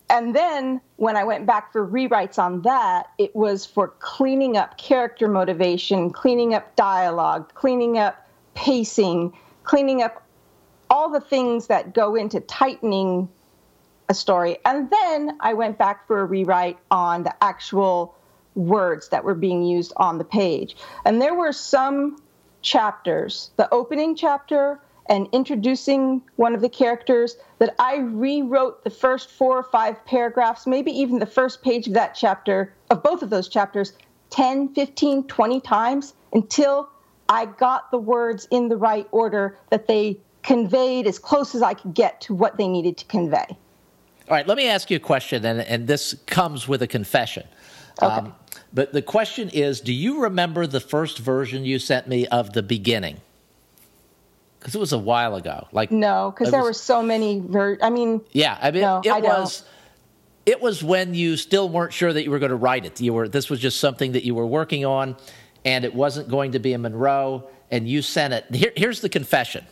And 0.08 0.34
then 0.34 0.80
when 0.96 1.16
I 1.16 1.24
went 1.24 1.46
back 1.46 1.72
for 1.72 1.86
rewrites 1.86 2.38
on 2.38 2.62
that, 2.62 3.10
it 3.18 3.34
was 3.34 3.66
for 3.66 3.88
cleaning 3.98 4.56
up 4.56 4.76
character 4.78 5.28
motivation, 5.28 6.10
cleaning 6.10 6.54
up 6.54 6.74
dialogue, 6.76 7.52
cleaning 7.54 7.98
up 7.98 8.26
pacing, 8.60 9.32
cleaning 9.64 10.02
up 10.02 10.22
all 10.90 11.08
the 11.08 11.20
things 11.20 11.68
that 11.68 11.94
go 11.94 12.14
into 12.14 12.40
tightening 12.40 13.26
a 14.10 14.14
story. 14.14 14.58
And 14.66 14.90
then 14.90 15.38
I 15.40 15.54
went 15.54 15.78
back 15.78 16.06
for 16.06 16.20
a 16.20 16.24
rewrite 16.26 16.78
on 16.90 17.22
the 17.22 17.34
actual 17.42 18.14
words 18.54 19.08
that 19.08 19.24
were 19.24 19.34
being 19.34 19.62
used 19.62 19.94
on 19.96 20.18
the 20.18 20.24
page. 20.24 20.76
And 21.06 21.22
there 21.22 21.34
were 21.34 21.52
some 21.52 22.22
chapters, 22.60 23.50
the 23.56 23.72
opening 23.72 24.14
chapter 24.14 24.78
and 25.08 25.26
introducing 25.32 26.20
one 26.36 26.54
of 26.54 26.60
the 26.60 26.68
characters 26.68 27.36
that 27.60 27.74
I 27.78 27.96
rewrote 27.96 28.84
the 28.84 28.90
first 28.90 29.30
four 29.30 29.56
or 29.56 29.62
five 29.62 30.04
paragraphs, 30.04 30.66
maybe 30.66 30.90
even 30.90 31.18
the 31.18 31.24
first 31.24 31.62
page 31.62 31.86
of 31.86 31.94
that 31.94 32.14
chapter, 32.14 32.74
of 32.90 33.02
both 33.02 33.22
of 33.22 33.30
those 33.30 33.48
chapters, 33.48 33.94
10, 34.28 34.74
15, 34.74 35.24
20 35.28 35.60
times 35.62 36.14
until 36.34 36.90
I 37.30 37.46
got 37.46 37.92
the 37.92 37.98
words 37.98 38.48
in 38.50 38.68
the 38.68 38.76
right 38.76 39.06
order 39.12 39.56
that 39.70 39.86
they 39.86 40.18
conveyed 40.42 41.06
as 41.06 41.18
close 41.18 41.54
as 41.54 41.62
I 41.62 41.74
could 41.74 41.94
get 41.94 42.20
to 42.22 42.34
what 42.34 42.56
they 42.56 42.66
needed 42.66 42.96
to 42.98 43.04
convey. 43.06 43.46
All 43.48 44.36
right, 44.36 44.46
let 44.46 44.56
me 44.56 44.68
ask 44.68 44.90
you 44.90 44.96
a 44.96 45.00
question, 45.00 45.44
and, 45.44 45.60
and 45.60 45.86
this 45.86 46.14
comes 46.26 46.66
with 46.66 46.82
a 46.82 46.88
confession. 46.88 47.44
Okay. 48.02 48.12
Um, 48.12 48.34
but 48.72 48.92
the 48.92 49.02
question 49.02 49.48
is 49.50 49.80
Do 49.80 49.92
you 49.92 50.22
remember 50.22 50.66
the 50.66 50.80
first 50.80 51.18
version 51.18 51.64
you 51.64 51.78
sent 51.78 52.08
me 52.08 52.26
of 52.26 52.52
the 52.52 52.62
beginning? 52.62 53.20
Because 54.58 54.74
it 54.74 54.78
was 54.78 54.92
a 54.92 54.98
while 54.98 55.36
ago. 55.36 55.68
Like 55.72 55.90
no, 55.90 56.32
because 56.34 56.50
there 56.52 56.62
were 56.62 56.72
so 56.72 57.02
many. 57.02 57.40
Ver- 57.40 57.78
I 57.80 57.90
mean, 57.90 58.20
yeah, 58.32 58.58
I 58.60 58.70
mean, 58.70 58.82
no, 58.82 59.02
it 59.04 59.10
I 59.10 59.20
was. 59.20 59.60
Don't. 59.60 59.70
It 60.46 60.60
was 60.60 60.82
when 60.82 61.14
you 61.14 61.36
still 61.36 61.68
weren't 61.68 61.92
sure 61.92 62.12
that 62.12 62.24
you 62.24 62.30
were 62.30 62.38
going 62.38 62.50
to 62.50 62.56
write 62.56 62.84
it. 62.84 63.00
You 63.00 63.12
were. 63.12 63.28
This 63.28 63.50
was 63.50 63.60
just 63.60 63.78
something 63.78 64.12
that 64.12 64.24
you 64.24 64.34
were 64.34 64.46
working 64.46 64.84
on, 64.84 65.16
and 65.64 65.84
it 65.84 65.94
wasn't 65.94 66.28
going 66.28 66.52
to 66.52 66.58
be 66.58 66.72
a 66.72 66.78
Monroe. 66.78 67.48
And 67.70 67.88
you 67.88 68.02
sent 68.02 68.34
it. 68.34 68.46
Here, 68.52 68.72
here's 68.76 69.00
the 69.00 69.08
confession. 69.08 69.64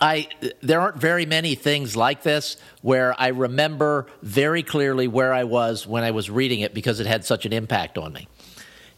I 0.00 0.28
there 0.62 0.80
aren't 0.80 0.96
very 0.96 1.26
many 1.26 1.54
things 1.54 1.94
like 1.94 2.22
this 2.22 2.56
where 2.80 3.14
I 3.20 3.28
remember 3.28 4.06
very 4.22 4.62
clearly 4.62 5.06
where 5.08 5.32
I 5.34 5.44
was 5.44 5.86
when 5.86 6.04
I 6.04 6.12
was 6.12 6.30
reading 6.30 6.60
it 6.60 6.72
because 6.72 7.00
it 7.00 7.06
had 7.06 7.24
such 7.24 7.44
an 7.44 7.52
impact 7.52 7.98
on 7.98 8.14
me. 8.14 8.26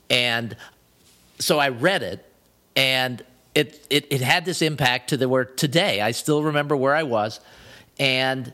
And 0.09 0.57
so 1.41 1.59
I 1.59 1.71
read 1.71 2.05
it 2.05 2.25
and 2.77 3.25
it 3.55 3.85
it, 3.91 4.07
it 4.11 4.21
had 4.21 4.45
this 4.45 4.63
impact 4.63 5.11
to 5.11 5.17
the 5.17 5.29
where 5.29 5.45
today 5.45 6.01
I 6.01 6.13
still 6.13 6.45
remember 6.45 6.77
where 6.77 6.95
I 6.95 7.03
was 7.03 7.41
and 7.99 8.53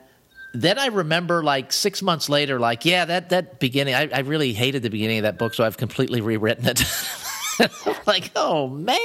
then 0.55 0.79
I 0.79 0.87
remember 0.87 1.43
like 1.43 1.73
six 1.73 2.01
months 2.01 2.29
later, 2.29 2.59
like, 2.59 2.87
yeah, 2.87 3.05
that 3.05 3.29
that 3.29 3.61
beginning 3.61 3.95
I, 3.95 4.09
I 4.09 4.21
really 4.21 4.55
hated 4.55 4.83
the 4.83 4.91
beginning 4.91 5.19
of 5.19 5.23
that 5.25 5.39
book, 5.39 5.55
so 5.55 5.65
I've 5.65 5.77
completely 5.77 6.21
rewritten 6.21 6.67
it. 6.67 6.83
like, 8.07 8.31
oh 8.37 8.69
man. 8.69 8.99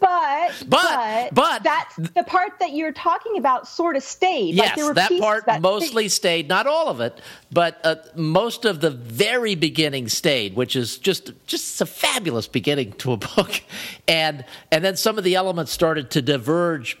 But, 0.00 0.64
but 0.68 1.34
but 1.34 1.62
that's 1.62 1.96
the 1.96 2.24
part 2.24 2.58
that 2.58 2.72
you're 2.72 2.92
talking 2.92 3.38
about 3.38 3.68
sort 3.68 3.96
of 3.96 4.02
stayed. 4.02 4.54
Yes, 4.54 4.76
like 4.76 4.94
that 4.94 5.20
part 5.20 5.46
that 5.46 5.60
mostly 5.60 6.08
stayed. 6.08 6.48
Not 6.48 6.66
all 6.66 6.88
of 6.88 7.00
it, 7.00 7.20
but 7.50 7.80
uh, 7.84 7.96
most 8.16 8.64
of 8.64 8.80
the 8.80 8.90
very 8.90 9.54
beginning 9.54 10.08
stayed, 10.08 10.56
which 10.56 10.74
is 10.74 10.98
just 10.98 11.32
just 11.46 11.80
a 11.80 11.86
fabulous 11.86 12.48
beginning 12.48 12.92
to 12.94 13.12
a 13.12 13.16
book. 13.36 13.62
And 14.08 14.44
and 14.70 14.84
then 14.84 14.96
some 14.96 15.18
of 15.18 15.24
the 15.24 15.34
elements 15.34 15.72
started 15.72 16.10
to 16.12 16.22
diverge 16.22 16.98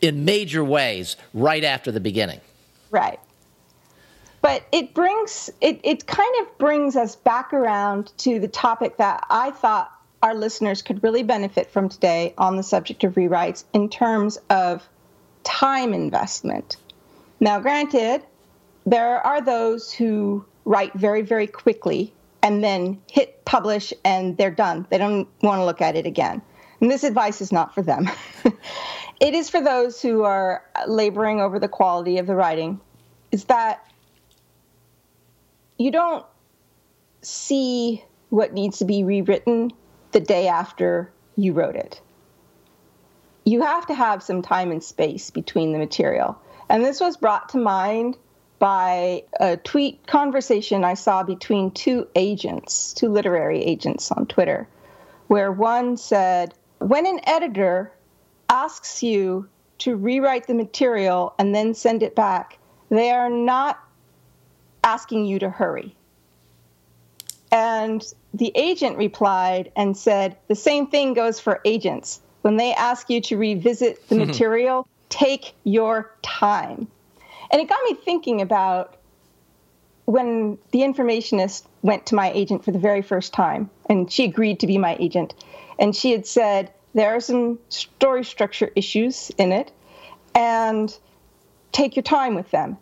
in 0.00 0.24
major 0.24 0.64
ways 0.64 1.16
right 1.34 1.64
after 1.64 1.92
the 1.92 2.00
beginning. 2.00 2.40
Right 2.90 3.20
but 4.40 4.64
it 4.72 4.94
brings 4.94 5.50
it, 5.60 5.80
it 5.82 6.06
kind 6.06 6.34
of 6.40 6.58
brings 6.58 6.96
us 6.96 7.16
back 7.16 7.52
around 7.52 8.12
to 8.18 8.38
the 8.38 8.48
topic 8.48 8.96
that 8.96 9.24
i 9.30 9.50
thought 9.50 9.97
our 10.22 10.34
listeners 10.34 10.82
could 10.82 11.02
really 11.02 11.22
benefit 11.22 11.70
from 11.70 11.88
today 11.88 12.34
on 12.38 12.56
the 12.56 12.62
subject 12.62 13.04
of 13.04 13.14
rewrites 13.14 13.64
in 13.72 13.88
terms 13.88 14.38
of 14.50 14.88
time 15.44 15.94
investment. 15.94 16.76
Now, 17.40 17.60
granted, 17.60 18.22
there 18.84 19.24
are 19.24 19.40
those 19.40 19.92
who 19.92 20.44
write 20.64 20.92
very, 20.94 21.22
very 21.22 21.46
quickly 21.46 22.12
and 22.42 22.62
then 22.64 23.00
hit 23.10 23.44
publish 23.44 23.92
and 24.04 24.36
they're 24.36 24.50
done. 24.50 24.86
They 24.90 24.98
don't 24.98 25.28
want 25.42 25.60
to 25.60 25.64
look 25.64 25.80
at 25.80 25.96
it 25.96 26.06
again. 26.06 26.42
And 26.80 26.90
this 26.90 27.04
advice 27.04 27.40
is 27.40 27.52
not 27.52 27.74
for 27.74 27.82
them. 27.82 28.08
it 29.20 29.34
is 29.34 29.48
for 29.48 29.60
those 29.60 30.00
who 30.00 30.22
are 30.22 30.64
laboring 30.86 31.40
over 31.40 31.58
the 31.58 31.68
quality 31.68 32.18
of 32.18 32.26
the 32.26 32.34
writing. 32.34 32.80
Is 33.30 33.44
that 33.44 33.84
you 35.76 35.90
don't 35.90 36.24
see 37.22 38.04
what 38.30 38.52
needs 38.52 38.78
to 38.78 38.84
be 38.84 39.04
rewritten 39.04 39.72
the 40.12 40.20
day 40.20 40.48
after 40.48 41.10
you 41.36 41.52
wrote 41.52 41.76
it. 41.76 42.00
You 43.44 43.62
have 43.62 43.86
to 43.86 43.94
have 43.94 44.22
some 44.22 44.42
time 44.42 44.70
and 44.70 44.82
space 44.82 45.30
between 45.30 45.72
the 45.72 45.78
material. 45.78 46.38
And 46.68 46.84
this 46.84 47.00
was 47.00 47.16
brought 47.16 47.48
to 47.50 47.58
mind 47.58 48.16
by 48.58 49.24
a 49.38 49.56
tweet 49.56 50.06
conversation 50.06 50.84
I 50.84 50.94
saw 50.94 51.22
between 51.22 51.70
two 51.70 52.08
agents, 52.14 52.92
two 52.92 53.08
literary 53.08 53.62
agents 53.62 54.10
on 54.10 54.26
Twitter, 54.26 54.68
where 55.28 55.52
one 55.52 55.96
said, 55.96 56.54
When 56.78 57.06
an 57.06 57.20
editor 57.24 57.92
asks 58.48 59.02
you 59.02 59.48
to 59.78 59.96
rewrite 59.96 60.46
the 60.46 60.54
material 60.54 61.34
and 61.38 61.54
then 61.54 61.74
send 61.74 62.02
it 62.02 62.14
back, 62.16 62.58
they 62.90 63.10
are 63.10 63.30
not 63.30 63.78
asking 64.82 65.26
you 65.26 65.38
to 65.38 65.50
hurry. 65.50 65.94
And 67.50 68.04
the 68.34 68.52
agent 68.54 68.98
replied 68.98 69.72
and 69.76 69.96
said, 69.96 70.36
The 70.48 70.54
same 70.54 70.86
thing 70.86 71.14
goes 71.14 71.40
for 71.40 71.60
agents. 71.64 72.20
When 72.42 72.56
they 72.56 72.72
ask 72.74 73.10
you 73.10 73.20
to 73.22 73.36
revisit 73.36 74.08
the 74.08 74.16
hmm. 74.16 74.26
material, 74.26 74.88
take 75.08 75.54
your 75.64 76.14
time. 76.22 76.86
And 77.50 77.60
it 77.60 77.68
got 77.68 77.82
me 77.84 77.94
thinking 77.94 78.40
about 78.40 78.96
when 80.04 80.56
the 80.70 80.80
informationist 80.80 81.64
went 81.82 82.06
to 82.06 82.14
my 82.14 82.30
agent 82.32 82.64
for 82.64 82.70
the 82.70 82.78
very 82.78 83.02
first 83.02 83.32
time, 83.32 83.68
and 83.90 84.10
she 84.10 84.24
agreed 84.24 84.60
to 84.60 84.66
be 84.66 84.78
my 84.78 84.96
agent, 84.98 85.34
and 85.78 85.94
she 85.94 86.12
had 86.12 86.26
said, 86.26 86.72
There 86.94 87.14
are 87.14 87.20
some 87.20 87.58
story 87.68 88.24
structure 88.24 88.70
issues 88.74 89.30
in 89.36 89.52
it, 89.52 89.70
and 90.34 90.96
take 91.72 91.94
your 91.94 92.02
time 92.02 92.34
with 92.34 92.50
them. 92.50 92.78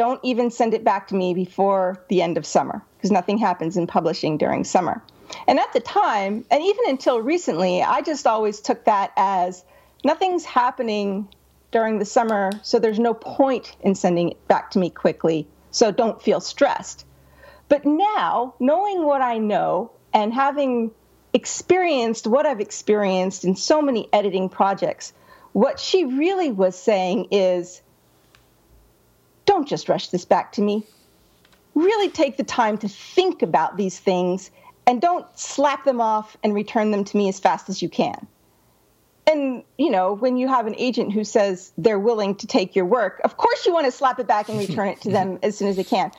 Don't 0.00 0.24
even 0.24 0.50
send 0.50 0.72
it 0.72 0.82
back 0.82 1.08
to 1.08 1.14
me 1.14 1.34
before 1.34 2.02
the 2.08 2.22
end 2.22 2.38
of 2.38 2.46
summer 2.46 2.82
because 2.96 3.10
nothing 3.10 3.36
happens 3.36 3.76
in 3.76 3.86
publishing 3.86 4.38
during 4.38 4.64
summer. 4.64 5.02
And 5.46 5.60
at 5.60 5.74
the 5.74 5.80
time, 5.80 6.42
and 6.50 6.62
even 6.62 6.84
until 6.88 7.20
recently, 7.20 7.82
I 7.82 8.00
just 8.00 8.26
always 8.26 8.60
took 8.60 8.86
that 8.86 9.12
as 9.18 9.62
nothing's 10.02 10.46
happening 10.46 11.28
during 11.70 11.98
the 11.98 12.06
summer, 12.06 12.50
so 12.62 12.78
there's 12.78 12.98
no 12.98 13.12
point 13.12 13.76
in 13.82 13.94
sending 13.94 14.30
it 14.30 14.48
back 14.48 14.70
to 14.70 14.78
me 14.78 14.88
quickly, 14.88 15.46
so 15.70 15.92
don't 15.92 16.22
feel 16.22 16.40
stressed. 16.40 17.04
But 17.68 17.84
now, 17.84 18.54
knowing 18.58 19.04
what 19.04 19.20
I 19.20 19.36
know 19.36 19.90
and 20.14 20.32
having 20.32 20.92
experienced 21.34 22.26
what 22.26 22.46
I've 22.46 22.60
experienced 22.60 23.44
in 23.44 23.54
so 23.54 23.82
many 23.82 24.08
editing 24.14 24.48
projects, 24.48 25.12
what 25.52 25.78
she 25.78 26.06
really 26.06 26.50
was 26.50 26.74
saying 26.74 27.28
is 27.32 27.82
don't 29.50 29.66
just 29.66 29.88
rush 29.88 30.10
this 30.10 30.24
back 30.24 30.52
to 30.52 30.62
me 30.62 30.86
really 31.74 32.08
take 32.08 32.36
the 32.36 32.44
time 32.44 32.78
to 32.78 32.88
think 32.88 33.42
about 33.42 33.76
these 33.76 33.98
things 33.98 34.50
and 34.86 35.00
don't 35.00 35.26
slap 35.38 35.84
them 35.84 36.00
off 36.00 36.36
and 36.44 36.54
return 36.54 36.90
them 36.90 37.04
to 37.04 37.16
me 37.16 37.28
as 37.28 37.38
fast 37.38 37.68
as 37.68 37.82
you 37.82 37.88
can. 37.88 38.26
And, 39.26 39.64
you 39.76 39.90
know, 39.90 40.14
when 40.14 40.36
you 40.36 40.48
have 40.48 40.66
an 40.66 40.74
agent 40.78 41.12
who 41.12 41.24
says 41.24 41.72
they're 41.78 41.98
willing 41.98 42.34
to 42.36 42.46
take 42.46 42.74
your 42.74 42.86
work, 42.86 43.20
of 43.24 43.36
course 43.36 43.66
you 43.66 43.72
want 43.72 43.86
to 43.86 43.92
slap 43.92 44.18
it 44.18 44.26
back 44.26 44.48
and 44.48 44.58
return 44.58 44.88
it 44.88 45.00
to 45.02 45.10
them 45.10 45.38
as 45.42 45.56
soon 45.56 45.68
as 45.68 45.76
they 45.76 45.84
can. 45.84 46.10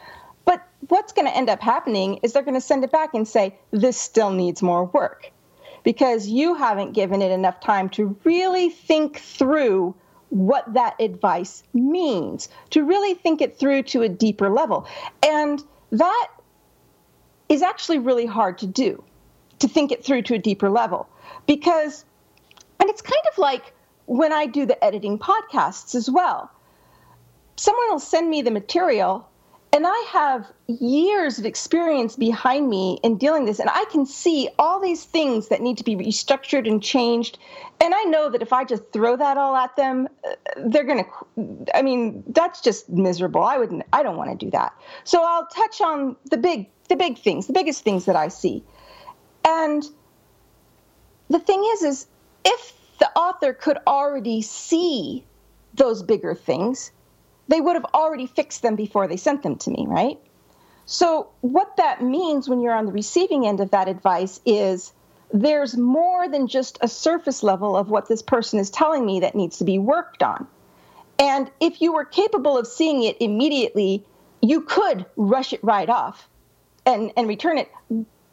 But 0.46 0.66
what's 0.88 1.14
going 1.14 1.28
to 1.28 1.36
end 1.36 1.50
up 1.50 1.62
happening 1.62 2.20
is 2.24 2.34
they're 2.34 2.44
going 2.44 2.56
to 2.56 2.62
send 2.62 2.84
it 2.84 2.92
back 2.92 3.14
and 3.14 3.28
say, 3.28 3.58
this 3.72 3.98
still 4.00 4.32
needs 4.32 4.62
more 4.62 4.86
work 4.86 5.32
because 5.84 6.28
you 6.28 6.54
haven't 6.56 6.94
given 6.94 7.22
it 7.22 7.32
enough 7.32 7.60
time 7.60 7.90
to 7.90 8.16
really 8.24 8.70
think 8.70 9.20
through 9.20 9.96
what 10.32 10.74
that 10.74 11.00
advice 11.00 11.62
means, 11.74 12.50
to 12.72 12.84
really 12.84 13.14
think 13.14 13.42
it 13.42 13.60
through 13.60 13.84
to 13.84 14.02
a 14.02 14.10
deeper 14.10 14.50
level. 14.50 14.88
And 15.22 15.62
that 15.92 16.28
is 17.50 17.62
actually 17.62 18.00
really 18.00 18.26
hard 18.26 18.58
to 18.60 18.66
do, 18.66 19.04
to 19.60 19.68
think 19.68 19.92
it 19.92 20.04
through 20.04 20.24
to 20.24 20.34
a 20.36 20.40
deeper 20.40 20.70
level. 20.70 21.08
Because, 21.48 22.06
and 22.80 22.90
it's 22.90 23.02
kind 23.02 23.24
of 23.32 23.38
like 23.38 23.74
when 24.06 24.32
I 24.32 24.46
do 24.46 24.66
the 24.66 24.82
editing 24.84 25.20
podcasts 25.20 25.96
as 25.96 26.10
well. 26.10 26.50
Someone 27.58 27.92
will 27.92 28.00
send 28.00 28.30
me 28.30 28.42
the 28.42 28.52
material 28.52 29.30
and 29.74 29.88
I 29.88 30.06
have 30.12 30.52
years 30.68 31.40
of 31.40 31.46
experience 31.46 32.18
behind 32.18 32.70
me 32.70 33.00
in 33.04 33.18
dealing 33.18 33.46
this, 33.46 33.60
and 33.60 33.70
I 33.70 33.86
can 33.86 34.06
see 34.06 34.50
all 34.60 34.82
these 34.82 35.06
things 35.06 35.48
that 35.48 35.62
need 35.62 35.78
to 35.78 35.86
be 35.86 35.96
restructured 35.96 36.68
and 36.68 36.84
changed. 36.84 37.40
And 37.80 37.96
I 37.96 38.04
know 38.04 38.30
that 38.30 38.42
if 38.42 38.52
I 38.52 38.66
just 38.66 38.92
throw 38.92 39.16
that 39.16 39.38
all 39.38 39.56
at 39.56 39.76
them, 39.78 40.10
uh, 40.26 40.36
they're 40.58 40.84
to. 40.84 41.68
I 41.74 41.84
mean, 41.84 42.24
that's 42.28 42.60
just 42.60 42.90
miserable. 42.90 43.44
I 43.44 43.58
wouldn't. 43.58 43.84
I 43.94 44.04
don't 44.04 44.18
want 44.18 44.38
to 44.38 44.46
do 44.46 44.52
that. 44.52 44.74
So 45.06 45.24
I'll 45.24 45.48
touch 45.48 45.80
on 45.80 46.18
the 46.30 46.38
big, 46.38 46.70
the 46.90 46.98
big 46.98 47.18
things, 47.18 47.48
the 47.48 47.54
biggest 47.54 47.84
things 47.84 48.06
that 48.06 48.18
I 48.18 48.28
see. 48.28 48.64
And 49.46 49.84
the 51.30 51.40
thing 51.40 51.64
is, 51.74 51.82
is 51.82 52.08
if 52.44 52.74
the 53.00 53.10
author 53.18 53.54
could 53.54 53.78
already 53.88 54.42
see 54.42 55.24
those 55.74 56.04
bigger 56.04 56.36
things 56.36 56.92
they 57.52 57.60
would 57.60 57.76
have 57.76 57.86
already 57.94 58.28
fixed 58.28 58.62
them 58.62 58.76
before 58.76 59.08
they 59.08 59.18
sent 59.18 59.44
them 59.44 59.58
to 59.58 59.70
me, 59.70 59.86
right? 59.88 60.18
So, 60.86 61.30
what 61.42 61.78
that 61.78 62.02
means 62.02 62.48
when 62.48 62.62
you're 62.62 62.74
on 62.74 62.86
the 62.86 62.94
receiving 62.94 63.46
end 63.46 63.60
of 63.60 63.72
that 63.72 63.90
advice 63.90 64.40
is 64.46 64.94
there's 65.34 65.76
more 65.76 66.30
than 66.30 66.48
just 66.48 66.78
a 66.82 66.88
surface 66.88 67.44
level 67.44 67.76
of 67.76 67.90
what 67.90 68.08
this 68.08 68.22
person 68.22 68.60
is 68.60 68.70
telling 68.70 69.06
me 69.06 69.20
that 69.20 69.36
needs 69.36 69.58
to 69.58 69.66
be 69.66 69.80
worked 69.80 70.24
on. 70.24 70.48
And 71.20 71.52
if 71.60 71.82
you 71.82 71.94
were 71.94 72.06
capable 72.06 72.58
of 72.58 72.68
seeing 72.68 73.04
it 73.04 73.18
immediately, 73.20 74.06
you 74.42 74.62
could 74.62 75.06
rush 75.16 75.52
it 75.54 75.64
right 75.64 75.90
off 75.90 76.28
and, 76.86 77.12
and 77.18 77.28
return 77.28 77.58
it. 77.58 77.70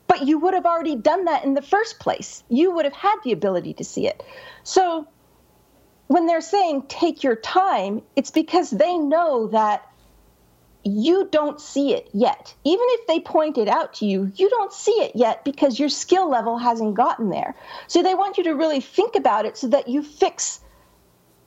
But 0.06 0.26
you 0.26 0.38
would 0.38 0.54
have 0.54 0.64
already 0.64 0.96
done 0.96 1.26
that 1.26 1.44
in 1.44 1.54
the 1.54 1.62
first 1.62 1.98
place. 1.98 2.42
You 2.48 2.72
would 2.72 2.84
have 2.84 2.94
had 2.94 3.16
the 3.25 3.32
ability 3.32 3.75
to 3.75 3.84
see 3.84 4.06
it. 4.06 4.22
So 4.62 5.06
when 6.08 6.26
they're 6.26 6.40
saying 6.40 6.84
take 6.88 7.22
your 7.22 7.36
time, 7.36 8.02
it's 8.16 8.30
because 8.30 8.70
they 8.70 8.98
know 8.98 9.46
that 9.48 9.88
you 10.84 11.28
don't 11.30 11.60
see 11.60 11.92
it 11.92 12.08
yet. 12.12 12.54
Even 12.64 12.86
if 12.90 13.06
they 13.06 13.20
point 13.20 13.58
it 13.58 13.68
out 13.68 13.94
to 13.94 14.06
you, 14.06 14.32
you 14.36 14.48
don't 14.48 14.72
see 14.72 14.92
it 14.92 15.12
yet 15.14 15.44
because 15.44 15.78
your 15.78 15.88
skill 15.88 16.28
level 16.30 16.56
hasn't 16.58 16.94
gotten 16.94 17.30
there. 17.30 17.54
So 17.88 18.02
they 18.02 18.14
want 18.14 18.38
you 18.38 18.44
to 18.44 18.52
really 18.52 18.80
think 18.80 19.14
about 19.14 19.44
it 19.44 19.56
so 19.56 19.68
that 19.68 19.88
you 19.88 20.02
fix 20.02 20.60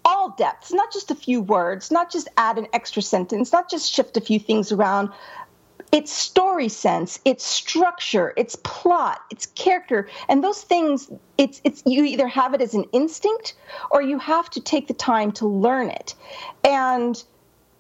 all 0.05 0.35
depths, 0.37 0.73
not 0.73 0.91
just 0.91 1.11
a 1.11 1.15
few 1.15 1.41
words, 1.41 1.91
not 1.91 2.11
just 2.11 2.27
add 2.37 2.57
an 2.57 2.67
extra 2.73 3.01
sentence, 3.01 3.51
not 3.51 3.69
just 3.69 3.91
shift 3.91 4.17
a 4.17 4.21
few 4.21 4.39
things 4.39 4.71
around. 4.71 5.09
It's 5.91 6.11
story 6.11 6.69
sense, 6.69 7.19
it's 7.25 7.45
structure, 7.45 8.33
it's 8.37 8.55
plot, 8.63 9.19
it's 9.29 9.47
character, 9.47 10.07
and 10.29 10.41
those 10.41 10.61
things. 10.61 11.11
It's 11.37 11.59
it's 11.65 11.83
you 11.85 12.05
either 12.05 12.27
have 12.27 12.53
it 12.53 12.61
as 12.61 12.73
an 12.73 12.85
instinct 12.93 13.55
or 13.91 14.01
you 14.01 14.17
have 14.17 14.49
to 14.51 14.61
take 14.61 14.87
the 14.87 14.93
time 14.93 15.33
to 15.33 15.47
learn 15.47 15.89
it, 15.89 16.15
and 16.63 17.21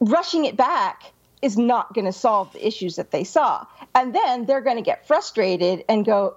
rushing 0.01 0.45
it 0.45 0.57
back 0.57 1.13
is 1.41 1.57
not 1.57 1.93
going 1.93 2.05
to 2.05 2.13
solve 2.13 2.51
the 2.53 2.65
issues 2.65 2.97
that 2.97 3.11
they 3.11 3.23
saw. 3.23 3.65
And 3.95 4.13
then 4.13 4.45
they're 4.45 4.61
going 4.61 4.75
to 4.75 4.83
get 4.83 5.07
frustrated 5.07 5.83
and 5.89 6.05
go, 6.05 6.35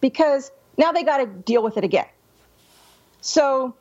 because 0.00 0.50
now 0.76 0.92
they 0.92 1.04
got 1.04 1.18
to 1.18 1.26
deal 1.26 1.62
with 1.62 1.76
it 1.76 1.84
again. 1.84 2.06
So, 3.20 3.74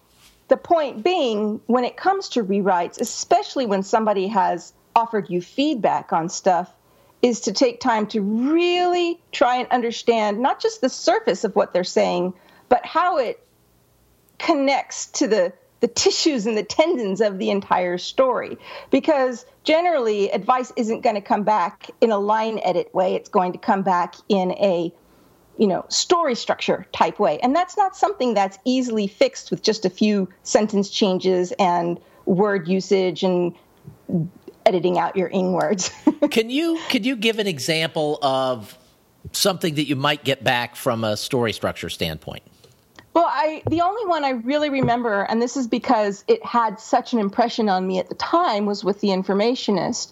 the 0.47 0.57
point 0.57 1.03
being, 1.03 1.59
when 1.65 1.83
it 1.83 1.97
comes 1.97 2.29
to 2.29 2.43
rewrites, 2.43 2.99
especially 2.99 3.65
when 3.65 3.81
somebody 3.81 4.27
has 4.27 4.73
offered 4.95 5.29
you 5.29 5.41
feedback 5.41 6.13
on 6.13 6.29
stuff, 6.29 6.71
is 7.25 7.39
to 7.39 7.51
take 7.51 7.79
time 7.79 8.05
to 8.05 8.21
really 8.21 9.19
try 9.31 9.55
and 9.55 9.67
understand 9.69 10.39
not 10.39 10.61
just 10.61 10.81
the 10.81 10.89
surface 10.89 11.43
of 11.43 11.55
what 11.55 11.73
they're 11.73 11.83
saying, 11.83 12.31
but 12.69 12.85
how 12.85 13.17
it 13.17 13.43
connects 14.37 15.07
to 15.07 15.27
the 15.27 15.51
the 15.79 15.87
tissues 15.87 16.45
and 16.45 16.55
the 16.55 16.63
tendons 16.63 17.21
of 17.21 17.39
the 17.39 17.49
entire 17.49 17.97
story. 17.97 18.57
Because 18.91 19.45
generally, 19.63 20.31
advice 20.31 20.71
isn't 20.75 21.01
going 21.01 21.15
to 21.15 21.21
come 21.21 21.43
back 21.43 21.89
in 21.99 22.11
a 22.11 22.19
line 22.19 22.59
edit 22.63 22.93
way, 22.93 23.15
it's 23.15 23.29
going 23.29 23.51
to 23.53 23.57
come 23.57 23.81
back 23.81 24.13
in 24.29 24.51
a 24.51 24.93
you 25.57 25.65
know 25.65 25.83
story 25.89 26.35
structure 26.35 26.85
type 26.91 27.17
way 27.17 27.39
and 27.39 27.55
that's 27.55 27.77
not 27.77 27.95
something 27.95 28.33
that's 28.33 28.57
easily 28.65 29.07
fixed 29.07 29.49
with 29.51 29.63
just 29.63 29.85
a 29.85 29.89
few 29.89 30.27
sentence 30.43 30.89
changes 30.89 31.53
and 31.53 31.97
word 32.25 32.67
usage 32.67 33.23
and 33.23 33.55
editing 34.65 34.97
out 34.97 35.15
your 35.15 35.27
ing 35.29 35.53
words 35.53 35.91
can 36.31 36.49
you 36.49 36.79
can 36.89 37.03
you 37.03 37.15
give 37.15 37.39
an 37.39 37.47
example 37.47 38.19
of 38.21 38.77
something 39.31 39.75
that 39.75 39.85
you 39.85 39.95
might 39.95 40.23
get 40.23 40.43
back 40.43 40.75
from 40.75 41.03
a 41.03 41.17
story 41.17 41.53
structure 41.53 41.89
standpoint 41.89 42.43
well, 43.15 43.27
I 43.29 43.63
the 43.69 43.79
only 43.79 44.05
one 44.05 44.25
I 44.25 44.31
really 44.31 44.69
remember, 44.69 45.21
and 45.21 45.41
this 45.41 45.55
is 45.55 45.67
because 45.67 46.25
it 46.27 46.45
had 46.45 46.81
such 46.81 47.13
an 47.13 47.19
impression 47.19 47.69
on 47.69 47.87
me 47.87 47.97
at 47.97 48.09
the 48.09 48.15
time, 48.15 48.65
was 48.65 48.83
with 48.83 48.99
the 48.99 49.07
informationist. 49.07 50.11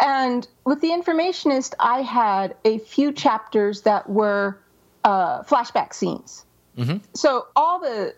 And 0.00 0.46
with 0.64 0.80
the 0.80 0.90
informationist, 0.90 1.74
I 1.80 2.02
had 2.02 2.54
a 2.64 2.78
few 2.78 3.12
chapters 3.12 3.82
that 3.82 4.08
were 4.08 4.56
uh, 5.02 5.42
flashback 5.42 5.94
scenes. 5.94 6.44
Mm-hmm. 6.78 6.98
So 7.14 7.48
all 7.56 7.80
the, 7.80 8.14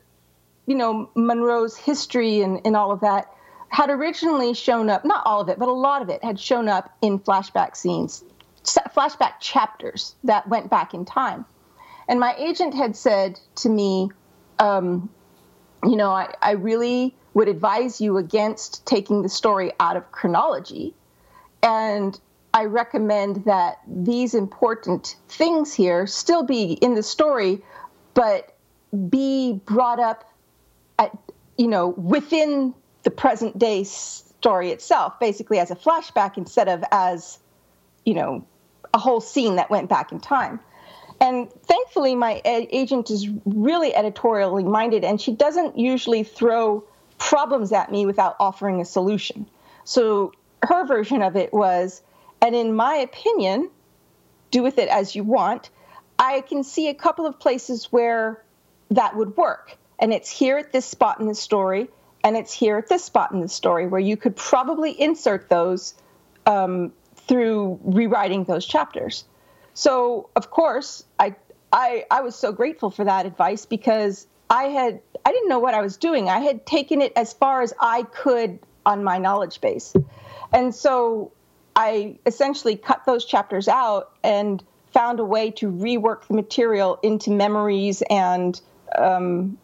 you 0.67 0.75
know, 0.75 1.09
Monroe's 1.15 1.75
history 1.75 2.43
and, 2.43 2.61
and 2.67 2.77
all 2.77 2.93
of 2.93 3.01
that 3.01 3.33
had 3.69 3.91
originally 3.91 4.55
shown 4.55 4.89
up, 4.89 5.05
not 5.05 5.23
all 5.27 5.41
of 5.41 5.49
it, 5.49 5.59
but 5.59 5.69
a 5.69 5.73
lot 5.73 6.03
of 6.03 6.09
it 6.09 6.23
had 6.25 6.39
shown 6.39 6.69
up 6.69 6.97
in 7.03 7.19
flashback 7.19 7.77
scenes, 7.77 8.25
flashback 8.65 9.41
chapters 9.41 10.15
that 10.25 10.49
went 10.49 10.71
back 10.71 10.95
in 10.95 11.05
time. 11.05 11.45
And 12.09 12.21
my 12.21 12.35
agent 12.39 12.75
had 12.75 12.97
said 12.97 13.39
to 13.57 13.69
me, 13.69 14.11
um, 14.59 15.09
you 15.85 15.97
know, 15.97 16.11
I, 16.11 16.33
I 16.41 16.53
really 16.53 17.15
would 17.35 17.49
advise 17.49 18.01
you 18.01 18.17
against 18.17 18.87
taking 18.87 19.23
the 19.23 19.29
story 19.29 19.73
out 19.79 19.97
of 19.97 20.11
chronology. 20.11 20.95
And 21.63 22.19
I 22.55 22.65
recommend 22.65 23.45
that 23.45 23.81
these 23.87 24.35
important 24.35 25.17
things 25.29 25.75
here 25.75 26.07
still 26.07 26.43
be 26.43 26.73
in 26.73 26.95
the 26.95 27.03
story, 27.03 27.63
but 28.15 28.57
be 29.11 29.61
brought 29.67 30.01
up 30.01 30.33
at, 30.99 31.17
you 31.59 31.69
know, 31.69 31.89
within 31.89 32.75
the 33.07 33.11
present 33.13 33.57
day 33.57 33.85
story 33.85 34.73
itself, 34.73 35.21
basically 35.21 35.61
as 35.61 35.71
a 35.71 35.77
flashback 35.77 36.37
instead 36.37 36.69
of 36.69 36.83
as, 36.91 37.39
you 38.05 38.15
know, 38.15 38.45
a 38.93 38.99
whole 38.99 39.21
scene 39.21 39.57
that 39.57 39.71
went 39.71 39.89
back 39.89 40.11
in 40.11 40.19
time. 40.19 40.59
And 41.21 41.49
thankfully, 41.53 42.17
my 42.17 42.43
agent 42.45 43.13
is 43.13 43.29
really 43.45 43.95
editorially 43.95 44.65
minded, 44.65 45.05
and 45.05 45.21
she 45.21 45.33
doesn't 45.33 45.79
usually 45.79 46.25
throw 46.25 46.83
problems 47.17 47.71
at 47.71 47.93
me 47.93 48.07
without 48.07 48.35
offering 48.41 48.81
a 48.81 48.85
solution. 48.85 49.49
So 49.85 50.33
her 50.65 50.85
version 50.85 51.23
of 51.23 51.37
it 51.37 51.53
was, 51.53 52.03
and 52.43 52.57
in 52.57 52.75
my 52.75 52.97
opinion, 52.97 53.71
do 54.51 54.65
with 54.65 54.79
it 54.79 54.89
as 54.89 55.15
you 55.15 55.23
want. 55.23 55.71
I 56.19 56.41
can 56.41 56.65
see 56.65 56.89
a 56.89 56.95
couple 56.95 57.25
of 57.25 57.39
places 57.39 57.85
where 57.93 58.43
that 58.91 59.17
would 59.17 59.37
work. 59.37 59.79
And 59.97 60.13
it's 60.13 60.29
here 60.29 60.59
at 60.59 60.73
this 60.73 60.87
spot 60.87 61.21
in 61.21 61.29
the 61.29 61.37
story, 61.37 61.89
and 62.27 62.37
it's 62.37 62.53
here 62.53 62.77
at 62.77 62.89
this 62.89 63.05
spot 63.05 63.31
in 63.31 63.41
the 63.41 63.49
story 63.49 63.87
where 63.87 64.01
you 64.01 64.17
could 64.17 64.35
probably 64.35 65.01
insert 65.01 65.49
those 65.49 65.95
um, 66.45 66.93
through 67.15 67.79
rewriting 67.85 68.43
those 68.43 68.67
chapters. 68.67 69.25
So 69.75 70.29
of 70.35 70.51
course, 70.51 71.05
I 71.21 71.37
I 71.73 72.05
I 72.11 72.23
was 72.23 72.35
so 72.35 72.51
grateful 72.51 72.91
for 72.91 73.05
that 73.05 73.27
advice 73.27 73.65
because 73.65 74.27
I 74.51 74.65
had 74.65 75.01
I 75.25 75.31
didn't 75.31 75.49
know 75.49 75.61
what 75.61 75.75
I 75.75 75.83
was 75.83 75.99
doing. 75.99 76.29
I 76.29 76.41
had 76.41 76.67
taken 76.67 77.01
it 77.01 77.13
as 77.15 77.33
far 77.33 77.63
as 77.63 77.73
I 77.79 78.03
could 78.03 78.59
on 78.85 79.05
my 79.05 79.19
knowledge 79.19 79.61
base. 79.61 79.95
And 80.53 80.75
so 80.75 81.31
I 81.77 82.19
essentially 82.27 82.75
cut 82.75 83.05
those 83.07 83.25
chapters 83.25 83.69
out 83.69 84.11
and 84.25 84.65
found 84.93 85.21
a 85.21 85.25
way 85.25 85.53
to 85.53 85.71
rework 85.71 86.27
the 86.27 86.35
material 86.35 86.99
into 87.05 87.31
memories 87.31 88.03
and 88.11 88.61
um, 88.99 89.59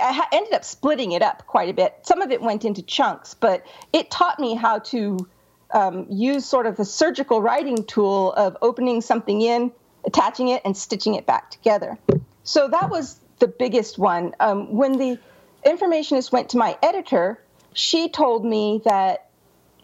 I 0.00 0.26
ended 0.32 0.54
up 0.54 0.64
splitting 0.64 1.12
it 1.12 1.22
up 1.22 1.46
quite 1.46 1.68
a 1.68 1.74
bit. 1.74 1.94
Some 2.02 2.22
of 2.22 2.30
it 2.30 2.40
went 2.40 2.64
into 2.64 2.82
chunks, 2.82 3.34
but 3.34 3.66
it 3.92 4.10
taught 4.10 4.38
me 4.38 4.54
how 4.54 4.78
to 4.78 5.28
um, 5.72 6.06
use 6.10 6.44
sort 6.44 6.66
of 6.66 6.76
the 6.76 6.84
surgical 6.84 7.40
writing 7.40 7.84
tool 7.84 8.32
of 8.32 8.56
opening 8.62 9.00
something 9.00 9.40
in, 9.40 9.72
attaching 10.04 10.48
it, 10.48 10.62
and 10.64 10.76
stitching 10.76 11.14
it 11.14 11.26
back 11.26 11.50
together. 11.50 11.98
So 12.44 12.68
that 12.68 12.90
was 12.90 13.20
the 13.38 13.48
biggest 13.48 13.98
one. 13.98 14.34
Um, 14.40 14.72
when 14.72 14.98
the 14.98 15.18
informationist 15.64 16.32
went 16.32 16.50
to 16.50 16.58
my 16.58 16.76
editor, 16.82 17.40
she 17.72 18.08
told 18.08 18.44
me 18.44 18.80
that 18.84 19.28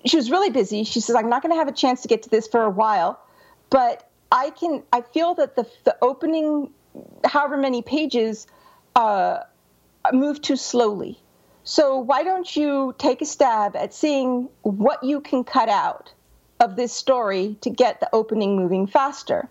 she 0.05 0.17
was 0.17 0.31
really 0.31 0.51
busy. 0.51 0.85
She 0.85 1.01
says, 1.01 1.17
I'm 1.17 1.29
not 1.29 1.43
going 1.43 1.53
to 1.53 1.59
have 1.59 1.69
a 1.69 1.73
chance 1.73 2.03
to 2.03 2.09
get 2.09 2.23
to 2.25 2.31
this 2.31 2.47
for 2.49 2.63
a 2.63 2.71
while, 2.71 3.21
but 3.71 4.09
I 4.33 4.51
can, 4.51 4.83
I 4.93 5.03
feel 5.03 5.35
that 5.35 5.57
the, 5.57 5.69
the 5.85 5.97
opening, 6.03 6.71
however 7.25 7.57
many 7.57 7.83
pages, 7.83 8.47
uh, 8.95 9.41
moved 10.15 10.45
too 10.45 10.57
slowly. 10.57 11.19
So 11.65 11.99
why 11.99 12.23
don't 12.23 12.55
you 12.55 12.95
take 12.99 13.21
a 13.21 13.25
stab 13.25 13.75
at 13.75 13.93
seeing 13.93 14.49
what 14.63 15.03
you 15.03 15.21
can 15.21 15.43
cut 15.43 15.69
out 15.69 16.13
of 16.61 16.77
this 16.77 16.93
story 16.93 17.57
to 17.63 17.71
get 17.71 18.01
the 18.01 18.09
opening 18.13 18.57
moving 18.57 18.87
faster? 18.87 19.49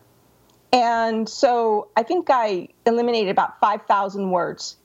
And 0.71 1.27
so 1.27 1.89
I 1.95 2.03
think 2.03 2.29
I 2.29 2.69
eliminated 2.85 3.29
about 3.29 3.59
5,000 3.59 4.31
words. 4.31 4.77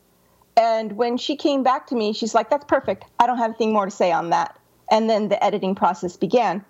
And 0.56 0.92
when 0.92 1.16
she 1.16 1.36
came 1.36 1.62
back 1.62 1.86
to 1.88 1.94
me, 1.94 2.12
she's 2.12 2.34
like, 2.34 2.50
that's 2.50 2.64
perfect. 2.64 3.04
I 3.18 3.26
don't 3.26 3.38
have 3.38 3.50
anything 3.50 3.72
more 3.72 3.86
to 3.86 3.90
say 3.90 4.12
on 4.12 4.30
that. 4.30 4.58
And 4.90 5.08
then 5.08 5.28
the 5.28 5.42
editing 5.42 5.74
process 5.74 6.16
began. 6.16 6.64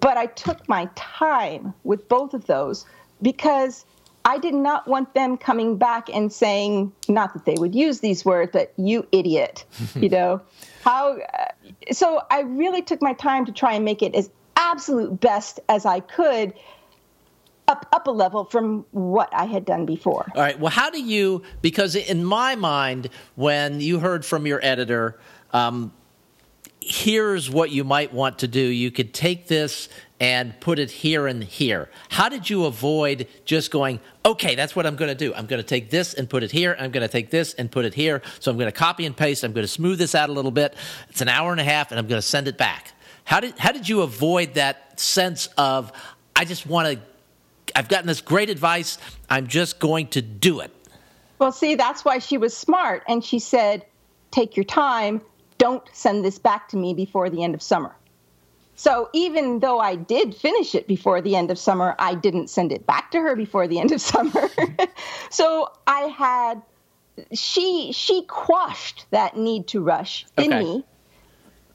But 0.00 0.16
I 0.16 0.26
took 0.26 0.68
my 0.68 0.88
time 0.94 1.74
with 1.84 2.08
both 2.08 2.34
of 2.34 2.46
those 2.46 2.86
because 3.20 3.84
I 4.24 4.38
did 4.38 4.54
not 4.54 4.88
want 4.88 5.12
them 5.14 5.36
coming 5.36 5.76
back 5.76 6.08
and 6.08 6.32
saying, 6.32 6.92
not 7.08 7.34
that 7.34 7.44
they 7.44 7.56
would 7.58 7.74
use 7.74 8.00
these 8.00 8.24
words, 8.24 8.50
but 8.52 8.72
you 8.76 9.06
idiot, 9.12 9.64
you 9.94 10.08
know, 10.08 10.40
how. 10.82 11.18
Uh, 11.18 11.46
so 11.92 12.22
I 12.30 12.40
really 12.40 12.82
took 12.82 13.02
my 13.02 13.12
time 13.12 13.44
to 13.46 13.52
try 13.52 13.74
and 13.74 13.84
make 13.84 14.02
it 14.02 14.14
as 14.14 14.30
absolute 14.56 15.20
best 15.20 15.60
as 15.68 15.84
I 15.84 16.00
could. 16.00 16.54
Up, 17.66 17.86
up 17.94 18.06
a 18.06 18.10
level 18.10 18.44
from 18.44 18.84
what 18.90 19.32
I 19.32 19.46
had 19.46 19.64
done 19.64 19.86
before. 19.86 20.30
All 20.34 20.42
right. 20.42 20.60
Well, 20.60 20.70
how 20.70 20.90
do 20.90 21.02
you? 21.02 21.42
Because 21.62 21.96
in 21.96 22.22
my 22.22 22.56
mind, 22.56 23.08
when 23.36 23.80
you 23.80 24.00
heard 24.00 24.22
from 24.26 24.46
your 24.46 24.60
editor, 24.62 25.18
um, 25.54 25.90
here's 26.86 27.50
what 27.50 27.70
you 27.70 27.84
might 27.84 28.12
want 28.12 28.40
to 28.40 28.48
do. 28.48 28.60
You 28.60 28.90
could 28.90 29.14
take 29.14 29.48
this 29.48 29.88
and 30.20 30.58
put 30.60 30.78
it 30.78 30.90
here 30.90 31.26
and 31.26 31.42
here. 31.42 31.90
How 32.08 32.28
did 32.28 32.48
you 32.48 32.66
avoid 32.66 33.26
just 33.44 33.70
going, 33.70 34.00
okay, 34.24 34.54
that's 34.54 34.76
what 34.76 34.86
I'm 34.86 34.96
going 34.96 35.08
to 35.08 35.14
do. 35.14 35.34
I'm 35.34 35.46
going 35.46 35.60
to 35.60 35.66
take 35.66 35.90
this 35.90 36.14
and 36.14 36.28
put 36.28 36.42
it 36.42 36.52
here. 36.52 36.76
I'm 36.78 36.90
going 36.90 37.02
to 37.02 37.12
take 37.12 37.30
this 37.30 37.54
and 37.54 37.70
put 37.70 37.84
it 37.84 37.94
here. 37.94 38.22
So 38.38 38.50
I'm 38.50 38.56
going 38.56 38.70
to 38.70 38.78
copy 38.78 39.06
and 39.06 39.16
paste. 39.16 39.44
I'm 39.44 39.52
going 39.52 39.64
to 39.64 39.68
smooth 39.68 39.98
this 39.98 40.14
out 40.14 40.28
a 40.28 40.32
little 40.32 40.50
bit. 40.50 40.76
It's 41.08 41.20
an 41.20 41.28
hour 41.28 41.52
and 41.52 41.60
a 41.60 41.64
half, 41.64 41.90
and 41.90 41.98
I'm 41.98 42.06
going 42.06 42.20
to 42.20 42.26
send 42.26 42.48
it 42.48 42.56
back. 42.56 42.92
How 43.24 43.40
did 43.40 43.58
how 43.58 43.72
did 43.72 43.88
you 43.88 44.02
avoid 44.02 44.54
that 44.54 45.00
sense 45.00 45.48
of 45.56 45.90
I 46.36 46.44
just 46.44 46.66
want 46.66 46.88
to 46.88 47.00
I've 47.76 47.88
gotten 47.88 48.06
this 48.06 48.20
great 48.20 48.50
advice. 48.50 48.98
I'm 49.30 49.46
just 49.46 49.78
going 49.78 50.08
to 50.08 50.22
do 50.22 50.60
it. 50.60 50.70
Well, 51.38 51.50
see, 51.50 51.74
that's 51.74 52.04
why 52.04 52.18
she 52.18 52.38
was 52.38 52.56
smart 52.56 53.02
and 53.08 53.24
she 53.24 53.38
said, 53.38 53.84
"Take 54.30 54.56
your 54.56 54.64
time. 54.64 55.22
Don't 55.58 55.88
send 55.92 56.24
this 56.24 56.38
back 56.38 56.68
to 56.68 56.76
me 56.76 56.94
before 56.94 57.30
the 57.30 57.42
end 57.42 57.54
of 57.54 57.62
summer." 57.62 57.94
So 58.76 59.08
even 59.12 59.60
though 59.60 59.78
I 59.78 59.94
did 59.94 60.34
finish 60.34 60.74
it 60.74 60.86
before 60.88 61.20
the 61.20 61.36
end 61.36 61.50
of 61.50 61.58
summer, 61.58 61.94
I 61.98 62.14
didn't 62.14 62.48
send 62.48 62.72
it 62.72 62.86
back 62.86 63.10
to 63.12 63.20
her 63.20 63.36
before 63.36 63.68
the 63.68 63.78
end 63.78 63.92
of 63.92 64.00
summer. 64.12 64.50
so 65.30 65.70
I 65.86 66.00
had 66.02 66.62
she 67.32 67.92
she 67.92 68.22
quashed 68.22 69.06
that 69.10 69.36
need 69.36 69.68
to 69.68 69.80
rush 69.80 70.26
in 70.36 70.52
okay. 70.52 70.62
me. 70.62 70.84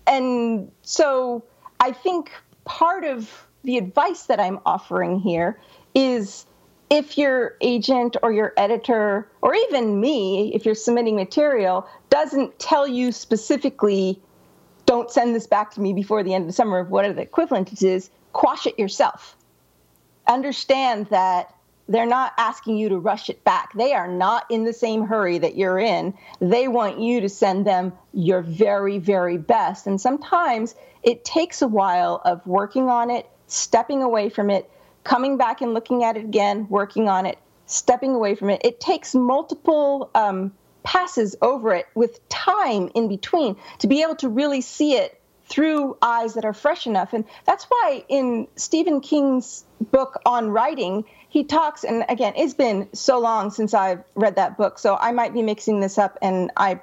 And 0.08 0.72
so 0.82 1.44
I 1.80 1.92
think 1.92 2.32
part 2.66 3.06
of 3.06 3.48
the 3.64 3.78
advice 3.78 4.24
that 4.24 4.40
I'm 4.40 4.60
offering 4.66 5.20
here 5.20 5.60
is 5.96 6.46
if 6.90 7.18
your 7.18 7.56
agent 7.62 8.18
or 8.24 8.32
your 8.32 8.54
editor 8.58 9.30
or 9.42 9.54
even 9.54 10.00
me 10.00 10.52
if 10.54 10.66
you're 10.66 10.76
submitting 10.76 11.16
material 11.16 11.88
doesn't 12.10 12.58
tell 12.60 12.88
you 12.88 13.12
specifically 13.12 14.20
don't 14.86 15.12
send 15.12 15.36
this 15.36 15.46
back 15.46 15.72
to 15.72 15.82
me 15.82 15.94
before 15.94 16.24
the 16.24 16.34
end 16.34 16.44
of 16.44 16.48
the 16.48 16.54
summer 16.54 16.80
of 16.80 16.90
whatever 16.90 17.14
the 17.14 17.22
equivalent 17.22 17.82
is 17.84 18.10
quash 18.34 18.66
it 18.66 18.78
yourself 18.80 19.36
understand 20.28 21.08
that 21.08 21.54
they're 21.90 22.06
not 22.06 22.34
asking 22.38 22.78
you 22.78 22.90
to 22.90 23.00
rush 23.00 23.32
it 23.32 23.44
back. 23.44 23.74
They 23.74 23.94
are 23.94 24.08
not 24.08 24.46
in 24.52 24.64
the 24.64 24.74
same 24.74 25.08
hurry 25.08 25.40
that 25.40 25.56
you're 25.56 25.80
in. 25.80 26.14
They 26.40 26.68
want 26.68 27.00
you 27.00 27.20
to 27.22 27.30
send 27.30 27.66
them 27.66 27.94
your 28.14 28.44
very, 28.44 29.00
very 29.00 29.40
best. 29.40 29.88
And 29.88 30.00
sometimes 30.00 30.76
it 31.02 31.26
takes 31.26 31.64
a 31.64 31.68
while 31.68 32.22
of 32.24 32.46
working 32.46 32.90
on 32.90 33.10
it, 33.10 33.28
stepping 33.48 34.04
away 34.04 34.30
from 34.30 34.52
it, 34.52 34.70
coming 35.10 35.38
back 35.38 35.60
and 35.62 35.74
looking 35.74 36.04
at 36.04 36.18
it 36.18 36.24
again, 36.24 36.68
working 36.70 37.10
on 37.10 37.26
it, 37.26 37.40
stepping 37.66 38.14
away 38.14 38.36
from 38.36 38.52
it. 38.52 38.62
It 38.64 38.80
takes 38.80 39.16
multiple 39.16 40.12
um, 40.14 40.54
passes 40.84 41.36
over 41.42 41.74
it 41.74 41.88
with 41.96 42.28
time 42.30 42.92
in 42.94 43.08
between 43.08 43.56
to 43.80 43.88
be 43.88 44.04
able 44.04 44.16
to 44.18 44.30
really 44.30 44.62
see 44.62 44.94
it 44.94 45.20
through 45.46 45.98
eyes 46.00 46.36
that 46.36 46.46
are 46.46 46.54
fresh 46.54 46.86
enough. 46.86 47.12
And 47.14 47.26
that's 47.46 47.64
why 47.64 48.06
in 48.08 48.48
Stephen 48.56 49.02
King's 49.02 49.66
book 49.90 50.22
on 50.28 50.52
writing, 50.52 51.06
he 51.28 51.44
talks, 51.44 51.84
and 51.84 52.06
again, 52.08 52.34
it's 52.36 52.54
been 52.54 52.88
so 52.94 53.20
long 53.20 53.50
since 53.50 53.74
I've 53.74 54.04
read 54.14 54.36
that 54.36 54.58
book, 54.58 54.78
so 54.78 54.96
I 54.96 55.12
might 55.12 55.34
be 55.34 55.42
mixing 55.42 55.80
this 55.80 55.98
up, 55.98 56.20
and 56.22 56.52
I 56.56 56.82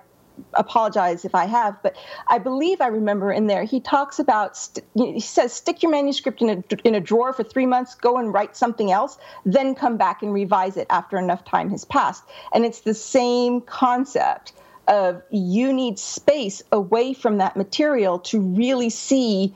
apologize 0.55 1.25
if 1.25 1.35
I 1.35 1.47
have, 1.47 1.83
but 1.83 1.97
I 2.29 2.39
believe 2.39 2.81
I 2.81 2.89
remember 2.89 3.31
in 3.33 3.47
there 3.47 3.65
he 3.65 3.81
talks 3.81 4.19
about 4.19 4.57
st- 4.57 4.87
he 4.95 5.21
says 5.21 5.53
stick 5.53 5.83
your 5.83 5.91
manuscript 5.91 6.43
in 6.43 6.51
a 6.51 6.87
in 6.87 6.95
a 6.95 7.01
drawer 7.01 7.33
for 7.33 7.45
three 7.45 7.67
months, 7.67 7.95
go 7.95 8.19
and 8.19 8.33
write 8.33 8.57
something 8.57 8.91
else, 8.91 9.19
then 9.45 9.75
come 9.75 9.97
back 9.97 10.23
and 10.23 10.33
revise 10.33 10.77
it 10.77 10.87
after 10.91 11.19
enough 11.19 11.45
time 11.45 11.71
has 11.71 11.85
passed, 11.85 12.23
and 12.53 12.65
it's 12.65 12.81
the 12.81 12.95
same 12.95 13.61
concept 13.61 14.53
of 14.89 15.23
you 15.31 15.73
need 15.73 15.99
space 15.99 16.63
away 16.73 17.13
from 17.13 17.39
that 17.39 17.57
material 17.57 18.19
to 18.21 18.41
really 18.41 18.91
see 18.91 19.55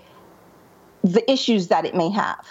the 1.03 1.29
issues 1.31 1.69
that 1.69 1.85
it 1.85 1.95
may 1.95 2.11
have. 2.11 2.47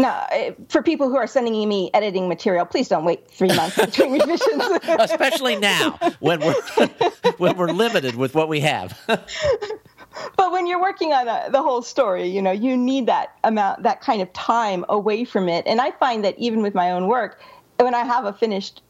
Now, 0.00 0.26
eh, 0.30 0.52
for 0.70 0.82
people 0.82 1.10
who 1.10 1.16
are 1.16 1.26
sending 1.26 1.68
me 1.68 1.90
editing 1.92 2.26
material, 2.26 2.64
please 2.64 2.88
don't 2.88 3.04
wait 3.04 3.30
three 3.30 3.54
months 3.54 3.76
between 3.76 4.12
revisions. 4.12 4.62
Especially 4.98 5.56
now, 5.56 5.98
when 6.20 6.40
we're 6.40 6.54
when 7.36 7.58
we're 7.58 7.70
limited 7.70 8.14
with 8.14 8.34
what 8.34 8.48
we 8.48 8.60
have. 8.60 8.98
but 9.06 10.52
when 10.52 10.66
you're 10.66 10.80
working 10.80 11.12
on 11.12 11.28
a, 11.28 11.50
the 11.50 11.62
whole 11.62 11.82
story, 11.82 12.26
you 12.26 12.40
know, 12.40 12.50
you 12.50 12.78
need 12.78 13.06
that 13.06 13.36
amount, 13.44 13.82
that 13.82 14.00
kind 14.00 14.22
of 14.22 14.32
time 14.32 14.86
away 14.88 15.26
from 15.26 15.50
it. 15.50 15.66
And 15.66 15.82
I 15.82 15.90
find 15.90 16.24
that 16.24 16.38
even 16.38 16.62
with 16.62 16.74
my 16.74 16.92
own 16.92 17.06
work, 17.06 17.38
when 17.78 17.94
I 17.94 18.04
have 18.04 18.24
a 18.24 18.32
finished 18.32 18.82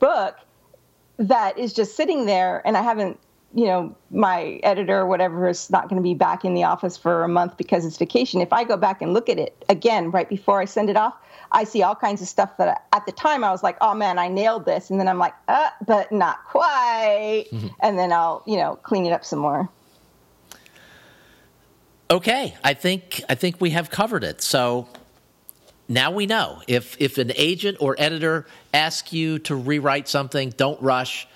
book 0.00 0.36
that 1.18 1.56
is 1.56 1.72
just 1.72 1.94
sitting 1.94 2.26
there 2.26 2.66
and 2.66 2.76
I 2.76 2.82
haven't 2.82 3.20
you 3.54 3.64
know, 3.64 3.96
my 4.10 4.60
editor 4.62 4.98
or 4.98 5.06
whatever 5.06 5.48
is 5.48 5.70
not 5.70 5.88
going 5.88 5.96
to 5.96 6.02
be 6.02 6.14
back 6.14 6.44
in 6.44 6.54
the 6.54 6.64
office 6.64 6.96
for 6.96 7.24
a 7.24 7.28
month 7.28 7.56
because 7.56 7.86
it's 7.86 7.96
vacation. 7.96 8.40
If 8.40 8.52
I 8.52 8.64
go 8.64 8.76
back 8.76 9.00
and 9.00 9.14
look 9.14 9.28
at 9.28 9.38
it 9.38 9.64
again 9.68 10.10
right 10.10 10.28
before 10.28 10.60
I 10.60 10.66
send 10.66 10.90
it 10.90 10.96
off, 10.96 11.14
I 11.50 11.64
see 11.64 11.82
all 11.82 11.94
kinds 11.94 12.20
of 12.20 12.28
stuff 12.28 12.56
that 12.58 12.68
I, 12.68 12.96
at 12.96 13.06
the 13.06 13.12
time 13.12 13.42
I 13.42 13.50
was 13.50 13.62
like, 13.62 13.78
oh 13.80 13.94
man, 13.94 14.18
I 14.18 14.28
nailed 14.28 14.66
this. 14.66 14.90
And 14.90 15.00
then 15.00 15.08
I'm 15.08 15.18
like, 15.18 15.34
uh, 15.48 15.70
but 15.86 16.12
not 16.12 16.44
quite. 16.44 17.46
Mm-hmm. 17.50 17.68
And 17.80 17.98
then 17.98 18.12
I'll, 18.12 18.42
you 18.46 18.56
know, 18.56 18.76
clean 18.76 19.06
it 19.06 19.12
up 19.12 19.24
some 19.24 19.38
more. 19.38 19.68
Okay, 22.10 22.56
I 22.64 22.74
think 22.74 23.22
I 23.28 23.34
think 23.34 23.60
we 23.60 23.70
have 23.70 23.90
covered 23.90 24.24
it. 24.24 24.42
So 24.42 24.88
now 25.88 26.10
we 26.10 26.26
know 26.26 26.62
if 26.66 26.96
if 27.00 27.18
an 27.18 27.32
agent 27.36 27.78
or 27.80 27.96
editor 27.98 28.46
asks 28.74 29.12
you 29.12 29.38
to 29.40 29.54
rewrite 29.54 30.08
something, 30.08 30.50
don't 30.56 30.80
rush 30.82 31.28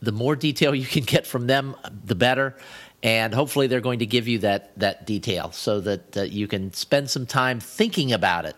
the 0.00 0.12
more 0.12 0.36
detail 0.36 0.74
you 0.74 0.86
can 0.86 1.04
get 1.04 1.26
from 1.26 1.46
them, 1.46 1.74
the 2.04 2.14
better. 2.14 2.56
And 3.02 3.32
hopefully, 3.32 3.68
they're 3.68 3.80
going 3.80 4.00
to 4.00 4.06
give 4.06 4.26
you 4.26 4.40
that 4.40 4.76
that 4.78 5.06
detail 5.06 5.52
so 5.52 5.80
that 5.80 6.16
uh, 6.16 6.22
you 6.22 6.48
can 6.48 6.72
spend 6.72 7.08
some 7.08 7.26
time 7.26 7.60
thinking 7.60 8.12
about 8.12 8.44
it 8.44 8.56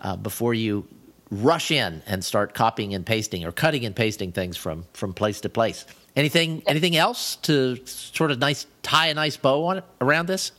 uh, 0.00 0.16
before 0.16 0.54
you 0.54 0.86
rush 1.30 1.70
in 1.70 2.02
and 2.06 2.24
start 2.24 2.54
copying 2.54 2.94
and 2.94 3.04
pasting 3.04 3.44
or 3.44 3.52
cutting 3.52 3.84
and 3.84 3.94
pasting 3.94 4.32
things 4.32 4.56
from 4.56 4.86
from 4.94 5.12
place 5.12 5.40
to 5.42 5.50
place. 5.50 5.84
Anything 6.16 6.62
anything 6.66 6.96
else 6.96 7.36
to 7.36 7.76
sort 7.84 8.30
of 8.30 8.38
nice 8.38 8.66
tie 8.82 9.08
a 9.08 9.14
nice 9.14 9.36
bow 9.36 9.66
on 9.66 9.78
it 9.78 9.84
around 10.00 10.28
this? 10.28 10.52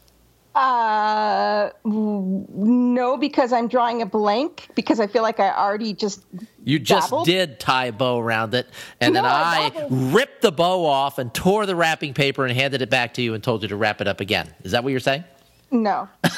Uh, 0.56 1.70
no, 1.84 3.18
because 3.18 3.52
I'm 3.52 3.68
drawing 3.68 4.02
a 4.02 4.06
blank 4.06 4.70
because 4.74 5.02
I 5.02 5.08
feel 5.08 5.22
like 5.22 5.42
I 5.42 5.50
already 5.50 5.94
just. 5.94 6.24
You 6.64 6.80
just 6.80 7.10
dabbled. 7.10 7.26
did 7.26 7.60
tie 7.60 7.88
a 7.88 7.92
bow 7.92 8.20
around 8.20 8.54
it, 8.54 8.68
and 9.02 9.14
no, 9.14 9.22
then 9.22 9.30
I, 9.30 9.72
I 9.76 9.88
ripped 9.90 10.42
the 10.42 10.54
bow 10.54 10.86
off 10.86 11.20
and 11.20 11.34
tore 11.34 11.66
the 11.66 11.76
wrapping 11.76 12.14
paper 12.14 12.46
and 12.46 12.56
handed 12.56 12.82
it 12.82 12.90
back 12.90 13.16
to 13.16 13.22
you 13.22 13.34
and 13.34 13.44
told 13.44 13.64
you 13.64 13.68
to 13.68 13.76
wrap 13.76 14.00
it 14.00 14.08
up 14.08 14.22
again. 14.22 14.54
Is 14.64 14.72
that 14.72 14.84
what 14.86 14.92
you're 14.92 15.02
saying? 15.02 15.26
No. 15.72 16.08
but 16.22 16.32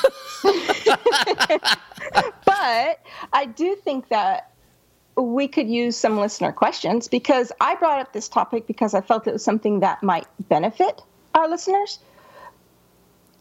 I 3.33 3.45
do 3.55 3.75
think 3.75 4.09
that 4.09 4.51
we 5.15 5.47
could 5.47 5.67
use 5.67 5.95
some 5.95 6.17
listener 6.19 6.51
questions 6.51 7.07
because 7.07 7.51
I 7.61 7.75
brought 7.75 7.99
up 7.99 8.13
this 8.13 8.27
topic 8.27 8.65
because 8.65 8.95
I 8.95 9.01
felt 9.01 9.27
it 9.27 9.33
was 9.33 9.43
something 9.43 9.81
that 9.81 10.01
might 10.01 10.25
benefit 10.47 11.03
our 11.35 11.47
listeners 11.47 11.99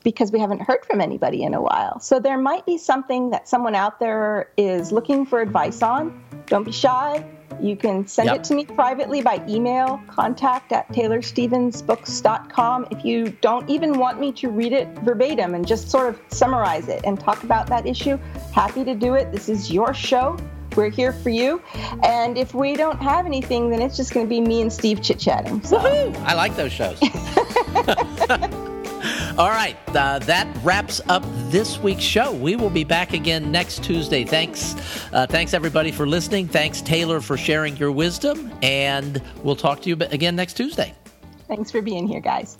because 0.07 0.31
we 0.31 0.39
haven't 0.39 0.61
heard 0.61 0.87
from 0.87 1.01
anybody 1.01 1.43
in 1.43 1.53
a 1.53 1.61
while. 1.61 1.99
So 1.99 2.21
there 2.21 2.39
might 2.39 2.65
be 2.65 2.79
something 2.79 3.31
that 3.31 3.49
someone 3.49 3.75
out 3.75 3.99
there 3.99 4.53
is 4.57 4.93
looking 4.93 5.27
for 5.27 5.41
advice 5.41 5.83
on. 5.83 6.23
Don't 6.47 6.63
be 6.63 6.71
shy. 6.71 7.27
You 7.61 7.75
can 7.75 8.07
send 8.07 8.27
yep. 8.27 8.37
it 8.37 8.45
to 8.45 8.55
me 8.55 8.67
privately 8.67 9.21
by 9.21 9.45
email, 9.49 10.01
contact 10.07 10.71
at 10.71 10.89
taylorstevensbooks.com. 10.91 12.87
If 12.93 13.05
you 13.05 13.31
don't 13.41 13.69
even 13.69 13.99
want 13.99 14.21
me 14.21 14.31
to 14.31 14.49
read 14.49 14.73
it 14.73 14.87
verbatim 15.01 15.57
and 15.57 15.67
just 15.67 15.91
sort 15.91 16.09
of 16.09 16.21
summarize 16.29 16.87
it 16.87 17.01
and 17.05 17.19
talk 17.19 17.43
about 17.43 17.67
that 17.67 17.85
issue, 17.85 18.17
happy 18.55 18.85
to 18.85 18.95
do 18.95 19.15
it. 19.15 19.33
This 19.33 19.49
is 19.49 19.73
your 19.73 19.93
show. 19.93 20.39
We're 20.77 20.89
here 20.89 21.15
for 21.15 21.31
you. 21.31 21.61
And 22.05 22.39
if 22.39 22.55
we 22.55 22.77
don't 22.77 23.03
have 23.03 23.27
anything, 23.27 23.71
then 23.71 23.83
it's 23.83 23.97
just 23.97 24.15
going 24.15 24.27
to 24.27 24.31
be 24.31 24.41
me 24.41 24.63
and 24.63 24.73
Steve 24.73 25.03
chit 25.03 25.19
chatting. 25.19 25.65
So. 25.65 25.79
I 25.79 26.35
like 26.35 26.55
those 26.55 26.71
shows. 26.71 27.01
All 29.39 29.51
right, 29.51 29.77
uh, 29.95 30.19
that 30.21 30.49
wraps 30.65 31.03
up 31.11 31.23
this 31.51 31.79
week's 31.79 32.03
show. 32.03 32.33
We 32.33 32.57
will 32.57 32.71
be 32.71 32.85
back 32.85 33.13
again 33.13 33.53
next 33.53 33.85
Tuesday. 33.85 34.25
Thanks, 34.25 34.75
uh, 35.13 35.27
thanks 35.27 35.53
everybody 35.53 35.93
for 35.93 36.07
listening. 36.07 36.49
Thanks 36.49 36.81
Taylor 36.81 37.21
for 37.21 37.37
sharing 37.37 37.77
your 37.77 37.93
wisdom, 37.93 38.51
and 38.63 39.21
we'll 39.43 39.55
talk 39.55 39.83
to 39.83 39.91
you 39.91 39.97
again 40.11 40.37
next 40.37 40.55
Tuesday. 40.55 40.95
Thanks 41.49 41.71
for 41.71 41.83
being 41.83 42.09
here, 42.09 42.21
guys. 42.21 42.57